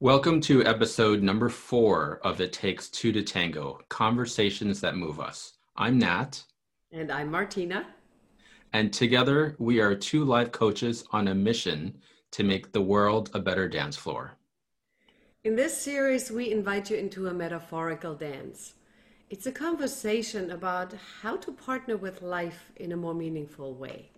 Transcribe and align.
Welcome 0.00 0.40
to 0.42 0.66
episode 0.66 1.22
number 1.22 1.48
four 1.48 2.18
of 2.24 2.40
It 2.40 2.52
Takes 2.52 2.88
Two 2.88 3.12
to 3.12 3.22
Tango 3.22 3.78
Conversations 3.88 4.80
That 4.80 4.96
Move 4.96 5.20
Us. 5.20 5.52
I'm 5.76 6.00
Nat. 6.00 6.42
And 6.90 7.12
I'm 7.12 7.30
Martina. 7.30 7.86
And 8.72 8.92
together 8.92 9.54
we 9.60 9.80
are 9.80 9.94
two 9.94 10.24
life 10.24 10.50
coaches 10.50 11.04
on 11.12 11.28
a 11.28 11.34
mission 11.34 11.96
to 12.32 12.42
make 12.42 12.72
the 12.72 12.82
world 12.82 13.30
a 13.34 13.38
better 13.38 13.68
dance 13.68 13.96
floor. 13.96 14.36
In 15.44 15.54
this 15.54 15.80
series, 15.80 16.28
we 16.28 16.50
invite 16.50 16.90
you 16.90 16.96
into 16.96 17.28
a 17.28 17.32
metaphorical 17.32 18.16
dance. 18.16 18.74
It's 19.30 19.46
a 19.46 19.52
conversation 19.52 20.50
about 20.50 20.92
how 21.22 21.36
to 21.36 21.52
partner 21.52 21.96
with 21.96 22.20
life 22.20 22.72
in 22.76 22.90
a 22.90 22.96
more 22.96 23.14
meaningful 23.14 23.74
way. 23.74 24.10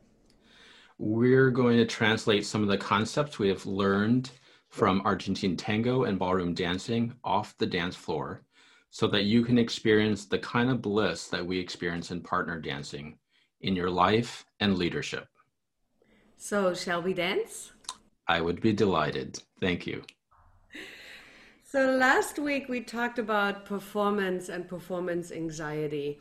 We're 0.99 1.51
going 1.51 1.77
to 1.77 1.85
translate 1.85 2.47
some 2.47 2.63
of 2.63 2.69
the 2.69 2.79
concepts 2.79 3.39
we 3.39 3.49
have 3.49 3.67
learned 3.67 4.31
from 4.77 5.01
Argentine 5.07 5.57
tango 5.57 6.05
and 6.05 6.19
ballroom 6.19 6.53
dancing 6.53 7.15
off 7.25 7.57
the 7.57 7.65
dance 7.65 7.97
floor 7.97 8.43
so 8.91 9.07
that 9.07 9.25
you 9.25 9.43
can 9.43 9.57
experience 9.57 10.27
the 10.27 10.39
kind 10.39 10.69
of 10.69 10.83
bliss 10.83 11.29
that 11.29 11.45
we 11.45 11.59
experience 11.59 12.11
in 12.11 12.21
partner 12.21 12.61
dancing 12.61 13.17
in 13.63 13.75
your 13.75 13.89
life 13.89 14.45
and 14.61 14.77
leadership. 14.77 15.29
So, 16.37 16.75
shall 16.75 17.01
we 17.01 17.15
dance? 17.15 17.73
I 18.29 18.43
would 18.43 18.61
be 18.61 18.75
delighted. 18.75 19.43
Thank 19.63 19.87
you. 19.87 20.03
So, 21.65 21.87
last 21.93 22.39
week 22.39 22.69
we 22.69 22.83
talked 22.83 23.19
about 23.19 23.65
performance 23.65 24.51
and 24.51 24.69
performance 24.69 25.33
anxiety. 25.33 26.21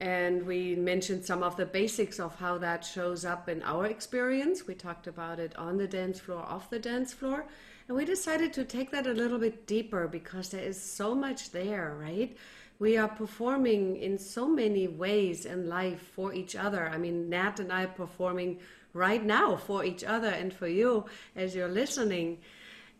And 0.00 0.44
we 0.44 0.74
mentioned 0.74 1.24
some 1.24 1.44
of 1.44 1.56
the 1.56 1.66
basics 1.66 2.18
of 2.18 2.34
how 2.40 2.58
that 2.58 2.84
shows 2.84 3.24
up 3.24 3.48
in 3.48 3.62
our 3.62 3.86
experience. 3.86 4.66
We 4.66 4.74
talked 4.74 5.06
about 5.06 5.38
it 5.38 5.56
on 5.56 5.76
the 5.76 5.86
dance 5.86 6.18
floor, 6.18 6.42
off 6.42 6.70
the 6.70 6.80
dance 6.80 7.12
floor. 7.12 7.46
And 7.86 7.96
we 7.96 8.04
decided 8.04 8.52
to 8.54 8.64
take 8.64 8.90
that 8.92 9.06
a 9.06 9.12
little 9.12 9.38
bit 9.38 9.66
deeper 9.66 10.08
because 10.08 10.48
there 10.48 10.62
is 10.64 10.80
so 10.80 11.14
much 11.14 11.50
there, 11.50 11.96
right? 12.00 12.34
We 12.78 12.96
are 12.96 13.08
performing 13.08 13.96
in 13.96 14.18
so 14.18 14.48
many 14.48 14.88
ways 14.88 15.44
in 15.44 15.68
life 15.68 16.00
for 16.14 16.32
each 16.32 16.56
other. 16.56 16.88
I 16.88 16.98
mean, 16.98 17.28
Nat 17.28 17.60
and 17.60 17.72
I 17.72 17.84
are 17.84 17.88
performing 17.88 18.58
right 18.94 19.24
now 19.24 19.56
for 19.56 19.84
each 19.84 20.02
other 20.02 20.28
and 20.28 20.52
for 20.52 20.66
you 20.66 21.04
as 21.36 21.54
you're 21.54 21.68
listening. 21.68 22.38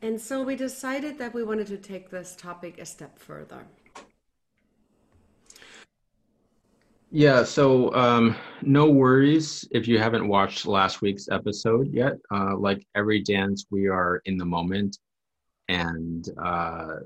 And 0.03 0.21
so 0.21 0.43
we 0.43 0.55
decided 0.55 1.19
that 1.19 1.33
we 1.33 1.43
wanted 1.43 1.67
to 1.69 1.79
take 1.79 2.11
this 2.11 2.37
topic 2.37 2.79
a 2.79 2.85
step 2.85 3.19
further. 3.19 3.65
Yeah, 7.17 7.45
so 7.45 7.95
um, 7.95 8.35
no 8.61 8.91
worries 8.91 9.65
if 9.71 9.87
you 9.87 10.01
haven't 10.01 10.27
watched 10.27 10.67
last 10.67 11.01
week's 11.01 11.29
episode 11.29 11.93
yet. 11.93 12.15
Uh, 12.29 12.57
like 12.57 12.85
every 12.97 13.23
dance, 13.23 13.67
we 13.71 13.87
are 13.87 14.21
in 14.25 14.37
the 14.37 14.45
moment, 14.45 14.99
and 15.69 16.29
uh, 16.43 16.97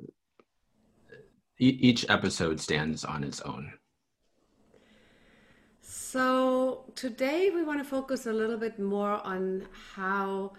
e- 1.60 1.78
each 1.82 2.08
episode 2.08 2.58
stands 2.58 3.04
on 3.04 3.22
its 3.22 3.42
own. 3.42 3.70
So 5.82 6.86
today 6.94 7.50
we 7.54 7.62
want 7.62 7.78
to 7.80 7.84
focus 7.84 8.24
a 8.24 8.32
little 8.32 8.56
bit 8.56 8.78
more 8.78 9.20
on 9.26 9.66
how 9.94 10.54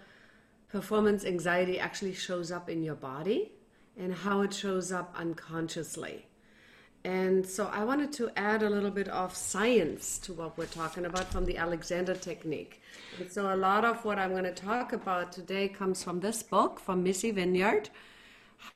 performance 0.68 1.24
anxiety 1.24 1.76
actually 1.80 2.14
shows 2.14 2.52
up 2.52 2.70
in 2.70 2.84
your 2.84 2.94
body 2.94 3.50
and 3.98 4.14
how 4.14 4.42
it 4.42 4.54
shows 4.54 4.92
up 4.92 5.12
unconsciously. 5.18 6.29
And 7.04 7.46
so 7.46 7.70
I 7.72 7.82
wanted 7.82 8.12
to 8.14 8.30
add 8.36 8.62
a 8.62 8.68
little 8.68 8.90
bit 8.90 9.08
of 9.08 9.34
science 9.34 10.18
to 10.18 10.34
what 10.34 10.58
we're 10.58 10.66
talking 10.66 11.06
about 11.06 11.32
from 11.32 11.46
the 11.46 11.56
Alexander 11.56 12.14
technique. 12.14 12.82
And 13.18 13.30
so 13.30 13.54
a 13.54 13.56
lot 13.56 13.86
of 13.86 14.04
what 14.04 14.18
I'm 14.18 14.32
going 14.32 14.44
to 14.44 14.52
talk 14.52 14.92
about 14.92 15.32
today 15.32 15.68
comes 15.68 16.04
from 16.04 16.20
this 16.20 16.42
book 16.42 16.78
from 16.78 17.02
Missy 17.02 17.30
Vineyard 17.30 17.88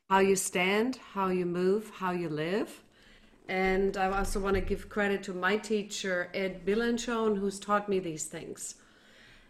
How 0.08 0.20
You 0.20 0.36
Stand, 0.36 0.98
How 1.12 1.28
You 1.28 1.44
Move, 1.44 1.90
How 1.96 2.12
You 2.12 2.30
Live. 2.30 2.82
And 3.46 3.98
I 3.98 4.10
also 4.16 4.40
want 4.40 4.54
to 4.54 4.62
give 4.62 4.88
credit 4.88 5.22
to 5.24 5.34
my 5.34 5.58
teacher, 5.58 6.30
Ed 6.32 6.64
Bilanchon, 6.64 7.36
who's 7.36 7.58
taught 7.58 7.90
me 7.90 7.98
these 7.98 8.24
things. 8.24 8.76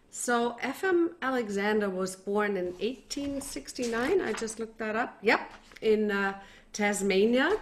So 0.09 0.57
FM 0.61 1.11
Alexander 1.21 1.89
was 1.89 2.17
born 2.17 2.57
in 2.57 2.65
1869. 2.79 4.19
I 4.19 4.33
just 4.33 4.59
looked 4.59 4.77
that 4.79 4.97
up. 4.97 5.17
Yep, 5.21 5.49
in 5.81 6.11
uh, 6.11 6.37
Tasmania 6.73 7.57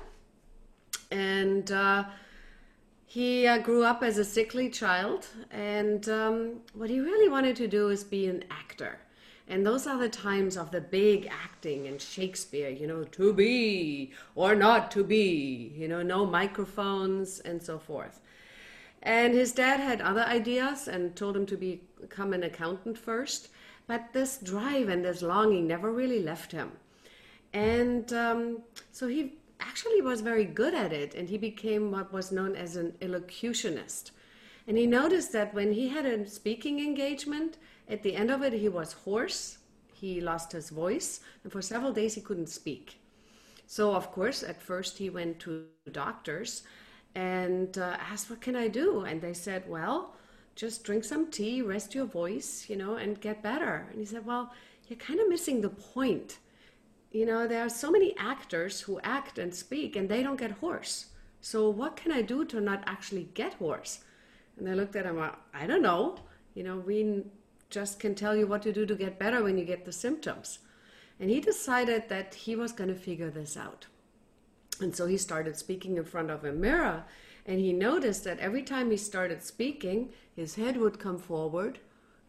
and 1.13 1.71
uh, 1.71 2.05
he 3.05 3.45
uh, 3.45 3.59
grew 3.59 3.83
up 3.83 4.01
as 4.01 4.17
a 4.17 4.25
sickly 4.25 4.69
child 4.69 5.27
and 5.51 6.09
um, 6.09 6.61
what 6.73 6.89
he 6.89 6.99
really 6.99 7.29
wanted 7.29 7.55
to 7.57 7.67
do 7.67 7.89
is 7.89 8.03
be 8.03 8.25
an 8.27 8.43
actor. 8.49 8.99
And 9.47 9.65
those 9.65 9.85
are 9.85 9.99
the 9.99 10.09
times 10.09 10.57
of 10.57 10.71
the 10.71 10.81
big 10.81 11.29
acting 11.31 11.85
and 11.85 12.01
shakespeare 12.01 12.69
you 12.69 12.87
know 12.87 13.03
to 13.03 13.33
be 13.33 14.11
or 14.35 14.55
not 14.55 14.89
to 14.91 15.03
be 15.03 15.73
you 15.75 15.87
know 15.87 16.01
no 16.01 16.25
microphones 16.25 17.39
and 17.41 17.61
so 17.61 17.77
forth. 17.77 18.19
And 19.03 19.33
his 19.33 19.51
dad 19.51 19.79
had 19.79 20.01
other 20.01 20.23
ideas 20.23 20.87
and 20.87 21.15
told 21.15 21.37
him 21.37 21.45
to 21.47 21.57
become 21.57 22.33
an 22.33 22.43
accountant 22.43 22.97
first 22.97 23.49
but 23.85 24.13
this 24.13 24.37
drive 24.37 24.89
and 24.89 25.03
this 25.03 25.21
longing 25.21 25.67
never 25.67 25.91
really 25.91 26.21
left 26.23 26.51
him. 26.51 26.71
And 27.51 28.11
um, 28.13 28.63
so 28.91 29.07
he 29.07 29.33
actually 29.67 30.01
was 30.01 30.21
very 30.21 30.45
good 30.45 30.73
at 30.73 30.93
it, 30.93 31.13
and 31.15 31.29
he 31.29 31.37
became 31.37 31.91
what 31.91 32.13
was 32.13 32.31
known 32.31 32.55
as 32.55 32.75
an 32.75 32.93
elocutionist. 33.01 34.11
And 34.67 34.77
he 34.77 34.87
noticed 34.87 35.31
that 35.33 35.53
when 35.53 35.73
he 35.73 35.89
had 35.89 36.05
a 36.05 36.27
speaking 36.27 36.79
engagement, 36.79 37.57
at 37.87 38.03
the 38.03 38.15
end 38.15 38.31
of 38.31 38.41
it, 38.43 38.53
he 38.53 38.69
was 38.69 38.93
hoarse, 38.93 39.57
he 39.93 40.21
lost 40.21 40.51
his 40.51 40.69
voice, 40.69 41.19
and 41.43 41.51
for 41.51 41.61
several 41.61 41.91
days 41.91 42.15
he 42.15 42.21
couldn't 42.21 42.49
speak. 42.49 42.99
So, 43.67 43.93
of 43.95 44.11
course, 44.11 44.43
at 44.43 44.61
first 44.61 44.97
he 44.97 45.09
went 45.09 45.39
to 45.39 45.65
doctors 45.91 46.63
and 47.15 47.77
uh, 47.77 47.97
asked, 47.99 48.29
What 48.29 48.41
can 48.41 48.55
I 48.55 48.67
do? 48.67 49.01
And 49.01 49.21
they 49.21 49.33
said, 49.33 49.63
Well, 49.67 50.15
just 50.55 50.83
drink 50.83 51.03
some 51.03 51.31
tea, 51.31 51.61
rest 51.61 51.95
your 51.95 52.05
voice, 52.05 52.65
you 52.69 52.75
know, 52.75 52.95
and 52.95 53.19
get 53.19 53.41
better. 53.41 53.87
And 53.89 53.99
he 53.99 54.05
said, 54.05 54.25
Well, 54.25 54.53
you're 54.87 54.99
kind 54.99 55.19
of 55.19 55.29
missing 55.29 55.61
the 55.61 55.69
point 55.69 56.37
you 57.13 57.27
know, 57.27 57.47
there 57.47 57.63
are 57.63 57.69
so 57.69 57.91
many 57.91 58.15
actors 58.17 58.81
who 58.81 58.99
act 59.03 59.37
and 59.37 59.53
speak 59.53 59.95
and 59.95 60.09
they 60.09 60.23
don't 60.23 60.39
get 60.39 60.51
hoarse. 60.51 61.05
So 61.41 61.69
what 61.69 61.95
can 61.95 62.11
I 62.11 62.23
do 62.23 62.43
to 62.45 62.59
not 62.59 62.83
actually 62.87 63.29
get 63.35 63.53
hoarse? 63.53 63.99
And 64.57 64.67
I 64.67 64.73
looked 64.73 64.95
at 64.95 65.05
him, 65.05 65.21
I 65.53 65.67
don't 65.67 65.83
know. 65.83 66.17
You 66.55 66.63
know, 66.63 66.77
we 66.77 67.23
just 67.69 67.99
can 67.99 68.15
tell 68.15 68.35
you 68.35 68.47
what 68.47 68.63
to 68.63 68.73
do 68.73 68.85
to 68.87 68.95
get 68.95 69.19
better 69.19 69.43
when 69.43 69.57
you 69.57 69.63
get 69.63 69.85
the 69.85 69.91
symptoms. 69.91 70.59
And 71.19 71.29
he 71.29 71.39
decided 71.39 72.09
that 72.09 72.33
he 72.33 72.55
was 72.55 72.71
going 72.71 72.89
to 72.89 72.95
figure 72.95 73.29
this 73.29 73.55
out. 73.55 73.85
And 74.81 74.95
so 74.95 75.05
he 75.05 75.17
started 75.17 75.55
speaking 75.55 75.97
in 75.97 76.05
front 76.05 76.31
of 76.31 76.43
a 76.43 76.51
mirror. 76.51 77.03
And 77.45 77.59
he 77.59 77.73
noticed 77.73 78.23
that 78.23 78.39
every 78.39 78.63
time 78.63 78.89
he 78.89 78.97
started 78.97 79.43
speaking, 79.43 80.09
his 80.35 80.55
head 80.55 80.77
would 80.77 80.99
come 80.99 81.19
forward, 81.19 81.77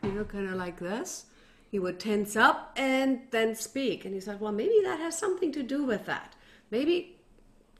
you 0.03 0.13
know, 0.13 0.25
kind 0.25 0.49
of 0.49 0.57
like 0.57 0.79
this 0.79 1.27
he 1.75 1.81
would 1.81 1.99
tense 1.99 2.37
up 2.37 2.73
and 2.77 3.23
then 3.33 3.53
speak. 3.53 4.05
And 4.05 4.15
he 4.15 4.21
said, 4.21 4.41
Well, 4.41 4.53
maybe 4.53 4.79
that 4.85 5.01
has 5.01 5.19
something 5.19 5.51
to 5.51 5.63
do 5.65 5.83
with 5.83 6.07
that. 6.07 6.37
Maybe 6.71 7.17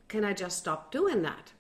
can 0.09 0.25
I 0.25 0.33
just 0.33 0.59
stop 0.59 0.91
doing 0.91 1.23
that? 1.23 1.53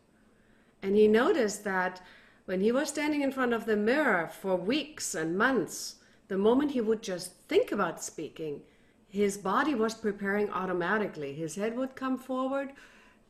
And 0.83 0.97
he 0.97 1.07
noticed 1.07 1.63
that 1.63 2.03
when 2.47 2.61
he 2.61 2.73
was 2.73 2.89
standing 2.89 3.23
in 3.23 3.31
front 3.31 3.53
of 3.53 3.67
the 3.67 3.77
mirror 3.77 4.29
for 4.41 4.57
weeks 4.57 5.15
and 5.15 5.39
months, 5.39 5.99
the 6.27 6.37
moment 6.37 6.73
he 6.73 6.81
would 6.81 7.05
just 7.05 7.35
think 7.47 7.71
about 7.71 8.03
speaking, 8.03 8.63
his 9.09 9.37
body 9.37 9.77
was 9.77 9.95
preparing 9.95 10.51
automatically. 10.51 11.35
His 11.35 11.55
head 11.55 11.77
would 11.77 11.95
come 11.95 12.19
forward, 12.19 12.73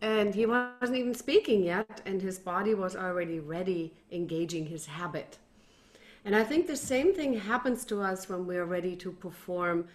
and 0.00 0.34
he 0.34 0.46
wasn't 0.46 0.96
even 0.96 1.12
speaking 1.12 1.62
yet, 1.62 2.00
and 2.06 2.22
his 2.22 2.38
body 2.38 2.72
was 2.72 2.96
already 2.96 3.38
ready, 3.38 3.92
engaging 4.10 4.64
his 4.64 4.86
habit. 4.86 5.36
And 6.24 6.34
I 6.34 6.42
think 6.42 6.66
the 6.66 6.76
same 6.76 7.14
thing 7.14 7.38
happens 7.38 7.84
to 7.86 8.00
us 8.00 8.28
when 8.28 8.46
we're 8.46 8.64
ready 8.64 8.96
to 8.96 9.12
perform 9.12 9.86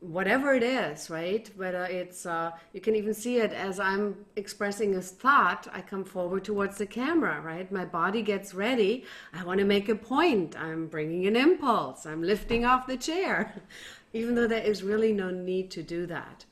whatever 0.00 0.52
it 0.52 0.62
is, 0.62 1.08
right? 1.08 1.50
Whether 1.56 1.84
it's, 1.84 2.26
uh, 2.26 2.50
you 2.74 2.80
can 2.80 2.94
even 2.94 3.14
see 3.14 3.38
it 3.38 3.52
as 3.52 3.80
I'm 3.80 4.26
expressing 4.36 4.94
a 4.96 5.00
thought, 5.00 5.66
I 5.72 5.80
come 5.80 6.04
forward 6.04 6.44
towards 6.44 6.76
the 6.76 6.86
camera, 6.86 7.40
right? 7.40 7.70
My 7.72 7.86
body 7.86 8.20
gets 8.20 8.52
ready. 8.52 9.06
I 9.32 9.44
want 9.44 9.60
to 9.60 9.64
make 9.64 9.88
a 9.88 9.94
point. 9.94 10.58
I'm 10.58 10.88
bringing 10.88 11.26
an 11.26 11.36
impulse. 11.36 12.04
I'm 12.04 12.22
lifting 12.22 12.66
off 12.66 12.86
the 12.86 12.98
chair, 12.98 13.54
even 14.12 14.34
though 14.34 14.46
there 14.46 14.62
is 14.62 14.82
really 14.82 15.12
no 15.12 15.30
need 15.30 15.70
to 15.72 15.82
do 15.82 16.04
that. 16.06 16.44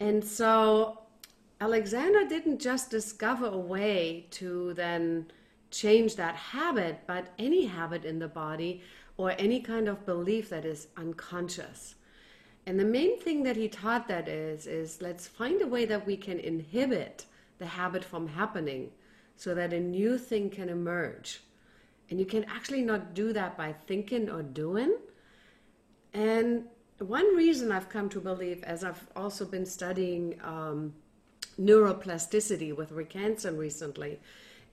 And 0.00 0.24
so 0.24 1.00
Alexander 1.60 2.26
didn't 2.26 2.60
just 2.60 2.90
discover 2.90 3.46
a 3.46 3.58
way 3.58 4.26
to 4.30 4.72
then 4.74 5.26
change 5.70 6.16
that 6.16 6.36
habit, 6.36 7.00
but 7.06 7.32
any 7.38 7.66
habit 7.66 8.04
in 8.04 8.18
the 8.18 8.28
body 8.28 8.82
or 9.16 9.34
any 9.38 9.60
kind 9.60 9.88
of 9.88 10.06
belief 10.06 10.50
that 10.50 10.64
is 10.64 10.88
unconscious. 10.96 11.94
And 12.66 12.78
the 12.78 12.84
main 12.84 13.18
thing 13.20 13.44
that 13.44 13.56
he 13.56 13.68
taught 13.68 14.08
that 14.08 14.28
is 14.28 14.66
is 14.66 15.00
let's 15.00 15.26
find 15.26 15.62
a 15.62 15.66
way 15.66 15.84
that 15.86 16.06
we 16.06 16.16
can 16.16 16.38
inhibit 16.38 17.26
the 17.58 17.66
habit 17.66 18.04
from 18.04 18.26
happening 18.26 18.90
so 19.36 19.54
that 19.54 19.72
a 19.72 19.80
new 19.80 20.18
thing 20.18 20.50
can 20.50 20.68
emerge. 20.68 21.40
And 22.10 22.18
you 22.18 22.26
can 22.26 22.44
actually 22.44 22.82
not 22.82 23.14
do 23.14 23.32
that 23.32 23.56
by 23.56 23.72
thinking 23.86 24.30
or 24.30 24.42
doing. 24.42 24.96
And 26.12 26.64
one 26.98 27.36
reason 27.36 27.70
I've 27.70 27.88
come 27.88 28.08
to 28.10 28.20
believe, 28.20 28.62
as 28.64 28.82
I've 28.82 29.06
also 29.14 29.44
been 29.44 29.66
studying 29.66 30.40
um, 30.42 30.94
neuroplasticity 31.60 32.74
with 32.74 32.92
Rick 32.92 33.12
Hanson 33.12 33.56
recently, 33.56 34.18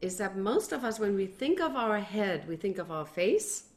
is 0.04 0.18
that 0.18 0.36
most 0.36 0.74
of 0.74 0.84
us, 0.84 1.00
when 1.00 1.16
we 1.16 1.26
think 1.26 1.62
of 1.62 1.78
our 1.78 1.98
head, 1.98 2.46
we 2.46 2.58
think 2.58 2.78
of 2.78 2.92
our 2.92 3.06
face 3.06 3.70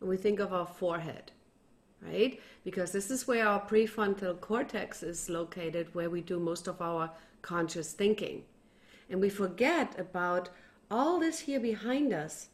and 0.00 0.08
we 0.08 0.16
think 0.16 0.40
of 0.40 0.50
our 0.54 0.64
forehead, 0.64 1.30
right? 2.00 2.40
Because 2.64 2.90
this 2.90 3.10
is 3.10 3.28
where 3.28 3.46
our 3.46 3.60
prefrontal 3.60 4.40
cortex 4.40 5.02
is 5.02 5.28
located, 5.28 5.94
where 5.94 6.08
we 6.08 6.22
do 6.22 6.40
most 6.40 6.68
of 6.68 6.80
our 6.80 7.10
conscious 7.42 7.92
thinking. 7.92 8.44
And 9.10 9.20
we 9.20 9.28
forget 9.28 9.94
about 10.00 10.48
all 10.90 11.20
this 11.20 11.40
here 11.40 11.60
behind 11.60 12.14
us 12.14 12.48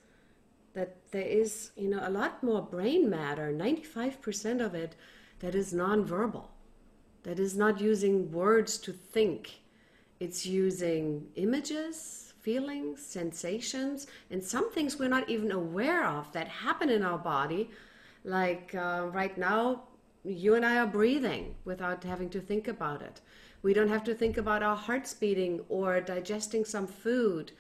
that 0.72 0.96
there 1.12 1.22
is, 1.22 1.70
you 1.76 1.88
know, 1.88 2.00
a 2.02 2.10
lot 2.10 2.42
more 2.42 2.62
brain 2.62 3.08
matter, 3.08 3.52
95% 3.52 4.60
of 4.60 4.74
it 4.74 4.96
that 5.38 5.54
is 5.54 5.72
nonverbal, 5.72 6.48
that 7.22 7.38
is 7.38 7.56
not 7.56 7.80
using 7.80 8.32
words 8.32 8.76
to 8.78 8.92
think. 8.92 9.60
It's 10.18 10.44
using 10.44 11.28
images, 11.36 12.23
feelings, 12.44 13.04
sensations, 13.04 14.06
and 14.30 14.42
some 14.42 14.70
things 14.70 14.98
we're 14.98 15.08
not 15.08 15.28
even 15.28 15.50
aware 15.50 16.06
of 16.06 16.30
that 16.32 16.48
happen 16.48 16.90
in 16.90 17.02
our 17.02 17.18
body. 17.18 17.70
Like 18.24 18.74
uh, 18.74 19.06
right 19.12 19.36
now, 19.36 19.84
you 20.24 20.54
and 20.54 20.64
I 20.64 20.78
are 20.78 20.86
breathing 20.86 21.54
without 21.64 22.04
having 22.04 22.30
to 22.30 22.40
think 22.40 22.68
about 22.68 23.02
it. 23.02 23.20
We 23.62 23.74
don't 23.74 23.88
have 23.88 24.04
to 24.04 24.14
think 24.14 24.36
about 24.36 24.62
our 24.62 24.76
hearts 24.76 25.14
beating 25.14 25.60
or 25.68 26.00
digesting 26.00 26.64
some 26.64 26.86
food 26.86 27.52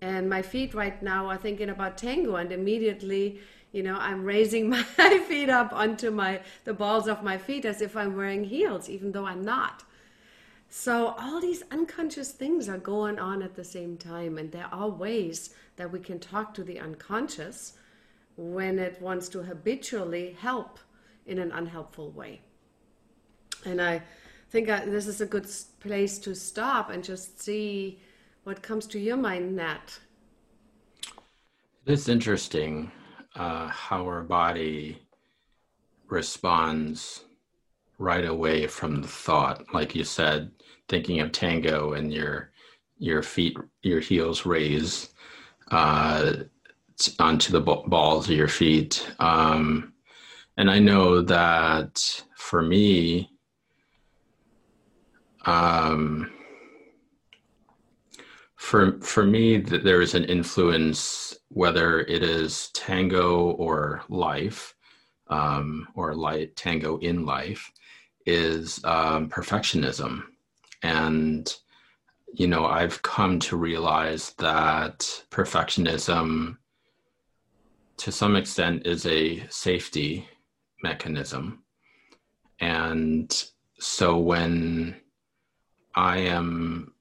and 0.00 0.28
my 0.28 0.42
feet 0.42 0.74
right 0.74 1.02
now 1.02 1.26
are 1.26 1.36
thinking 1.36 1.70
about 1.70 1.98
tango 1.98 2.36
and 2.36 2.52
immediately 2.52 3.40
you 3.72 3.82
know 3.82 3.96
i'm 4.00 4.24
raising 4.24 4.68
my 4.98 5.18
feet 5.28 5.50
up 5.50 5.72
onto 5.72 6.10
my 6.10 6.40
the 6.64 6.74
balls 6.74 7.06
of 7.06 7.22
my 7.22 7.36
feet 7.36 7.64
as 7.64 7.80
if 7.80 7.96
i'm 7.96 8.16
wearing 8.16 8.44
heels 8.44 8.88
even 8.88 9.12
though 9.12 9.26
i'm 9.26 9.44
not 9.44 9.84
so 10.70 11.14
all 11.18 11.40
these 11.40 11.62
unconscious 11.70 12.32
things 12.32 12.68
are 12.68 12.78
going 12.78 13.18
on 13.18 13.42
at 13.42 13.54
the 13.54 13.64
same 13.64 13.96
time 13.96 14.38
and 14.38 14.50
there 14.52 14.68
are 14.72 14.88
ways 14.88 15.50
that 15.76 15.90
we 15.90 16.00
can 16.00 16.18
talk 16.18 16.54
to 16.54 16.64
the 16.64 16.78
unconscious 16.78 17.74
when 18.36 18.78
it 18.78 19.00
wants 19.02 19.28
to 19.28 19.42
habitually 19.42 20.36
help 20.40 20.78
in 21.26 21.38
an 21.38 21.52
unhelpful 21.52 22.10
way 22.12 22.40
and 23.66 23.82
i 23.82 24.00
think 24.50 24.68
I, 24.68 24.84
this 24.84 25.06
is 25.06 25.20
a 25.20 25.26
good 25.26 25.46
place 25.78 26.18
to 26.20 26.34
stop 26.34 26.90
and 26.90 27.04
just 27.04 27.40
see 27.40 28.00
what 28.44 28.62
comes 28.62 28.86
to 28.88 28.98
your 28.98 29.16
mind, 29.16 29.56
Nat? 29.56 29.98
It's 31.86 32.08
interesting 32.08 32.90
uh, 33.36 33.68
how 33.68 34.04
our 34.04 34.22
body 34.22 35.00
responds 36.08 37.24
right 38.00 38.24
away 38.24 38.66
from 38.66 39.02
the 39.02 39.08
thought. 39.08 39.62
Like 39.74 39.94
you 39.94 40.04
said, 40.04 40.50
thinking 40.88 41.20
of 41.20 41.30
tango 41.30 41.92
and 41.92 42.12
your 42.12 42.50
your 42.98 43.22
feet, 43.22 43.56
your 43.82 44.00
heels 44.00 44.44
raised 44.44 45.12
uh, 45.70 46.32
onto 47.18 47.52
the 47.52 47.60
balls 47.60 48.28
of 48.28 48.36
your 48.36 48.48
feet. 48.48 49.10
Um, 49.18 49.92
and 50.56 50.70
I 50.70 50.78
know 50.78 51.22
that 51.22 52.24
for 52.36 52.60
me, 52.60 53.30
um, 55.46 56.30
for 58.56 59.00
for 59.00 59.24
me 59.24 59.58
there 59.58 60.02
is 60.02 60.14
an 60.14 60.24
influence 60.24 61.36
whether 61.48 62.00
it 62.00 62.22
is 62.22 62.70
tango 62.74 63.50
or 63.52 64.02
life 64.08 64.74
um, 65.28 65.86
or 65.94 66.14
light 66.14 66.54
tango 66.56 66.98
in 66.98 67.24
life 67.24 67.70
is 68.30 68.80
um, 68.84 69.28
perfectionism. 69.28 70.22
And 70.82 71.52
you 72.32 72.46
know 72.46 72.66
i've 72.66 73.02
come 73.02 73.38
to 73.40 73.56
realize 73.56 74.30
that 74.38 75.24
perfectionism 75.30 76.56
to 77.96 78.12
some 78.12 78.36
extent 78.36 78.86
is 78.86 79.04
a 79.04 79.46
safety 79.48 80.26
mechanism. 80.82 81.62
And 82.60 83.44
so 83.78 84.16
when 84.18 84.96
i 85.94 86.18
am 86.18 86.94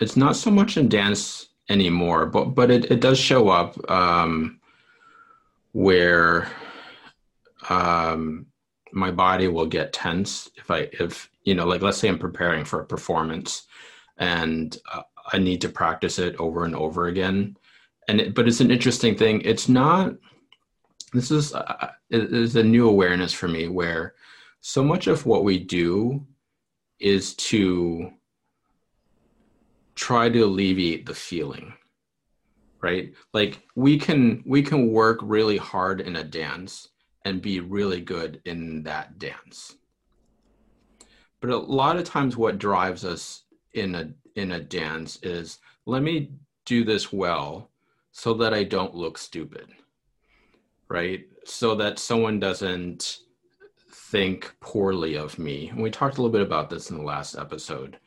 it's 0.00 0.16
not 0.16 0.36
so 0.36 0.50
much 0.50 0.76
in 0.76 0.88
dance 0.88 1.48
anymore, 1.68 2.26
but 2.26 2.46
but 2.46 2.70
it, 2.70 2.90
it 2.90 3.00
does 3.00 3.18
show 3.18 3.48
up 3.48 3.90
um, 3.90 4.60
where 5.72 6.50
um, 7.68 8.46
my 8.92 9.10
body 9.10 9.48
will 9.48 9.66
get 9.66 9.92
tense 9.92 10.50
if 10.56 10.70
I 10.70 10.88
if 10.92 11.30
you 11.44 11.54
know 11.54 11.66
like 11.66 11.82
let's 11.82 11.98
say 11.98 12.08
I'm 12.08 12.18
preparing 12.18 12.64
for 12.64 12.80
a 12.80 12.86
performance 12.86 13.66
and 14.18 14.76
uh, 14.92 15.02
I 15.32 15.38
need 15.38 15.60
to 15.62 15.68
practice 15.68 16.18
it 16.18 16.36
over 16.36 16.64
and 16.64 16.74
over 16.74 17.06
again. 17.06 17.56
And 18.08 18.20
it, 18.20 18.34
but 18.34 18.48
it's 18.48 18.60
an 18.60 18.70
interesting 18.70 19.16
thing. 19.16 19.42
It's 19.42 19.68
not. 19.68 20.14
This 21.12 21.30
is 21.30 21.54
uh, 21.54 21.90
it 22.10 22.32
is 22.32 22.56
a 22.56 22.62
new 22.62 22.88
awareness 22.88 23.32
for 23.32 23.48
me 23.48 23.68
where 23.68 24.14
so 24.60 24.82
much 24.82 25.06
of 25.06 25.26
what 25.26 25.44
we 25.44 25.58
do 25.58 26.26
is 26.98 27.34
to 27.34 28.10
try 29.94 30.28
to 30.28 30.44
alleviate 30.44 31.06
the 31.06 31.14
feeling 31.14 31.72
right 32.80 33.12
like 33.34 33.66
we 33.74 33.98
can 33.98 34.42
we 34.46 34.62
can 34.62 34.92
work 34.92 35.18
really 35.22 35.56
hard 35.56 36.00
in 36.00 36.16
a 36.16 36.24
dance 36.24 36.88
and 37.28 37.42
be 37.42 37.60
really 37.60 38.00
good 38.00 38.40
in 38.46 38.82
that 38.82 39.18
dance 39.18 39.76
but 41.40 41.50
a 41.50 41.56
lot 41.56 41.96
of 41.96 42.04
times 42.04 42.36
what 42.36 42.58
drives 42.58 43.04
us 43.04 43.44
in 43.74 43.94
a 43.94 44.10
in 44.34 44.52
a 44.52 44.60
dance 44.60 45.18
is 45.22 45.58
let 45.84 46.02
me 46.02 46.32
do 46.64 46.84
this 46.84 47.12
well 47.12 47.70
so 48.12 48.32
that 48.32 48.54
i 48.54 48.64
don't 48.64 48.94
look 48.94 49.18
stupid 49.18 49.68
right 50.88 51.26
so 51.44 51.74
that 51.74 51.98
someone 51.98 52.40
doesn't 52.40 53.18
think 53.90 54.54
poorly 54.60 55.16
of 55.16 55.38
me 55.38 55.68
and 55.68 55.82
we 55.82 55.90
talked 55.90 56.16
a 56.16 56.22
little 56.22 56.32
bit 56.32 56.46
about 56.46 56.70
this 56.70 56.90
in 56.90 56.96
the 56.96 57.04
last 57.04 57.36
episode 57.36 57.98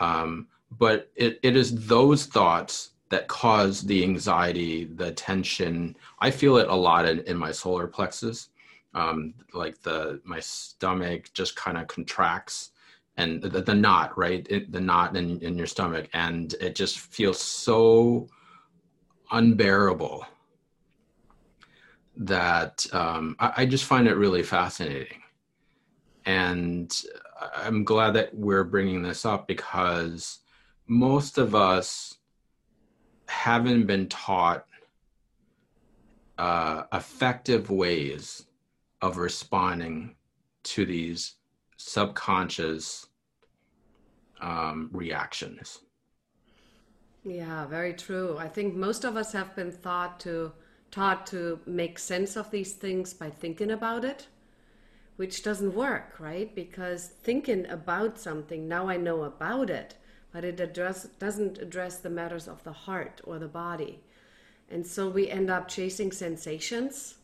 um, 0.00 0.46
but 0.78 1.10
it, 1.16 1.40
it 1.42 1.56
is 1.56 1.86
those 1.86 2.26
thoughts 2.26 2.90
that 3.10 3.28
cause 3.28 3.82
the 3.82 4.02
anxiety, 4.02 4.84
the 4.84 5.12
tension. 5.12 5.96
I 6.18 6.30
feel 6.30 6.56
it 6.58 6.68
a 6.68 6.74
lot 6.74 7.08
in, 7.08 7.20
in 7.20 7.36
my 7.36 7.52
solar 7.52 7.86
plexus. 7.86 8.50
Um, 8.98 9.34
like 9.54 9.80
the 9.82 10.20
my 10.24 10.40
stomach 10.40 11.30
just 11.32 11.54
kind 11.54 11.78
of 11.78 11.86
contracts 11.86 12.72
and 13.16 13.40
the, 13.42 13.60
the 13.60 13.74
knot, 13.74 14.16
right? 14.18 14.46
It, 14.50 14.72
the 14.72 14.80
knot 14.80 15.16
in, 15.16 15.40
in 15.40 15.56
your 15.56 15.66
stomach, 15.66 16.08
and 16.12 16.52
it 16.60 16.74
just 16.74 16.98
feels 16.98 17.40
so 17.40 18.28
unbearable 19.30 20.26
that 22.16 22.86
um, 22.92 23.36
I, 23.38 23.52
I 23.58 23.66
just 23.66 23.84
find 23.84 24.08
it 24.08 24.16
really 24.16 24.42
fascinating. 24.42 25.22
And 26.26 26.90
I'm 27.54 27.84
glad 27.84 28.12
that 28.12 28.34
we're 28.34 28.64
bringing 28.64 29.02
this 29.02 29.24
up 29.24 29.46
because 29.46 30.40
most 30.88 31.38
of 31.38 31.54
us 31.54 32.16
haven't 33.28 33.86
been 33.86 34.08
taught 34.08 34.66
uh, 36.36 36.82
effective 36.92 37.70
ways 37.70 38.47
of 39.00 39.16
responding 39.16 40.14
to 40.64 40.84
these 40.84 41.34
subconscious 41.76 43.06
um, 44.40 44.90
reactions. 44.92 45.78
Yeah, 47.24 47.66
very 47.66 47.94
true. 47.94 48.36
I 48.38 48.48
think 48.48 48.74
most 48.74 49.04
of 49.04 49.16
us 49.16 49.32
have 49.32 49.54
been 49.54 49.72
taught 49.82 50.20
to 50.20 50.52
taught 50.90 51.26
to 51.26 51.60
make 51.66 51.98
sense 51.98 52.34
of 52.34 52.50
these 52.50 52.72
things 52.72 53.12
by 53.12 53.28
thinking 53.28 53.70
about 53.70 54.06
it, 54.06 54.26
which 55.16 55.42
doesn't 55.42 55.74
work, 55.74 56.18
right? 56.18 56.54
Because 56.54 57.08
thinking 57.22 57.66
about 57.66 58.18
something, 58.18 58.66
now 58.66 58.88
I 58.88 58.96
know 58.96 59.24
about 59.24 59.68
it, 59.68 59.96
but 60.32 60.44
it 60.44 60.60
address, 60.60 61.04
doesn't 61.18 61.58
address 61.58 61.98
the 61.98 62.08
matters 62.08 62.48
of 62.48 62.64
the 62.64 62.72
heart 62.72 63.20
or 63.24 63.38
the 63.38 63.48
body. 63.48 64.00
And 64.70 64.86
so 64.86 65.08
we 65.08 65.28
end 65.28 65.50
up 65.50 65.68
chasing 65.68 66.12
sensations, 66.12 67.16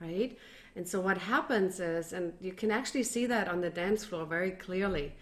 right? 0.00 0.38
And 0.76 0.88
so 0.88 1.00
what 1.00 1.18
happens 1.18 1.78
is, 1.80 2.12
and 2.12 2.32
you 2.40 2.52
can 2.52 2.70
actually 2.70 3.04
see 3.04 3.26
that 3.26 3.48
on 3.48 3.60
the 3.60 3.70
dance 3.70 4.04
floor 4.04 4.26
very 4.26 4.50
clearly, 4.50 5.12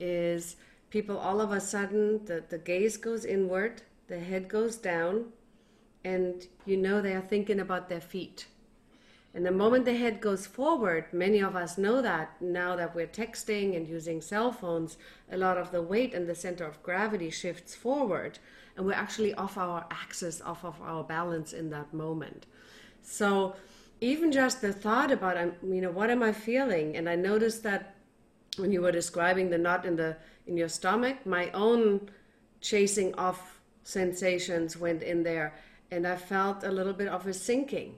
is 0.00 0.56
people 0.90 1.16
all 1.18 1.40
of 1.40 1.52
a 1.52 1.60
sudden, 1.60 2.24
the, 2.24 2.44
the 2.48 2.58
gaze 2.58 2.96
goes 2.96 3.24
inward, 3.24 3.82
the 4.08 4.18
head 4.18 4.48
goes 4.48 4.76
down, 4.76 5.26
and 6.04 6.46
you 6.64 6.76
know 6.76 7.00
they 7.00 7.14
are 7.14 7.20
thinking 7.20 7.60
about 7.60 7.88
their 7.88 8.00
feet 8.00 8.46
and 9.36 9.44
the 9.44 9.52
moment 9.52 9.84
the 9.84 9.94
head 9.94 10.22
goes 10.22 10.46
forward, 10.46 11.12
many 11.12 11.40
of 11.40 11.54
us 11.54 11.76
know 11.76 12.00
that 12.00 12.40
now 12.40 12.74
that 12.74 12.94
we're 12.94 13.06
texting 13.06 13.76
and 13.76 13.86
using 13.86 14.22
cell 14.22 14.50
phones, 14.50 14.96
a 15.30 15.36
lot 15.36 15.58
of 15.58 15.70
the 15.72 15.82
weight 15.82 16.14
and 16.14 16.26
the 16.26 16.34
center 16.34 16.64
of 16.64 16.82
gravity 16.82 17.28
shifts 17.28 17.74
forward, 17.74 18.38
and 18.74 18.86
we're 18.86 18.94
actually 18.94 19.34
off 19.34 19.58
our 19.58 19.84
axis, 19.90 20.40
off 20.40 20.64
of 20.64 20.80
our 20.80 21.04
balance 21.04 21.52
in 21.52 21.68
that 21.68 21.92
moment. 21.92 22.46
So 23.02 23.56
even 24.00 24.30
just 24.30 24.60
the 24.60 24.72
thought 24.72 25.10
about, 25.10 25.36
um, 25.36 25.52
you 25.62 25.80
know, 25.80 25.90
what 25.90 26.10
am 26.10 26.22
I 26.22 26.32
feeling? 26.32 26.96
And 26.96 27.08
I 27.08 27.16
noticed 27.16 27.62
that 27.62 27.94
when 28.56 28.72
you 28.72 28.82
were 28.82 28.92
describing 28.92 29.50
the 29.50 29.58
knot 29.58 29.84
in 29.84 29.96
the 29.96 30.16
in 30.46 30.56
your 30.56 30.68
stomach, 30.68 31.26
my 31.26 31.50
own 31.50 32.08
chasing 32.60 33.14
off 33.14 33.60
sensations 33.82 34.76
went 34.76 35.02
in 35.02 35.22
there, 35.22 35.54
and 35.90 36.06
I 36.06 36.16
felt 36.16 36.64
a 36.64 36.70
little 36.70 36.92
bit 36.92 37.08
of 37.08 37.26
a 37.26 37.34
sinking. 37.34 37.96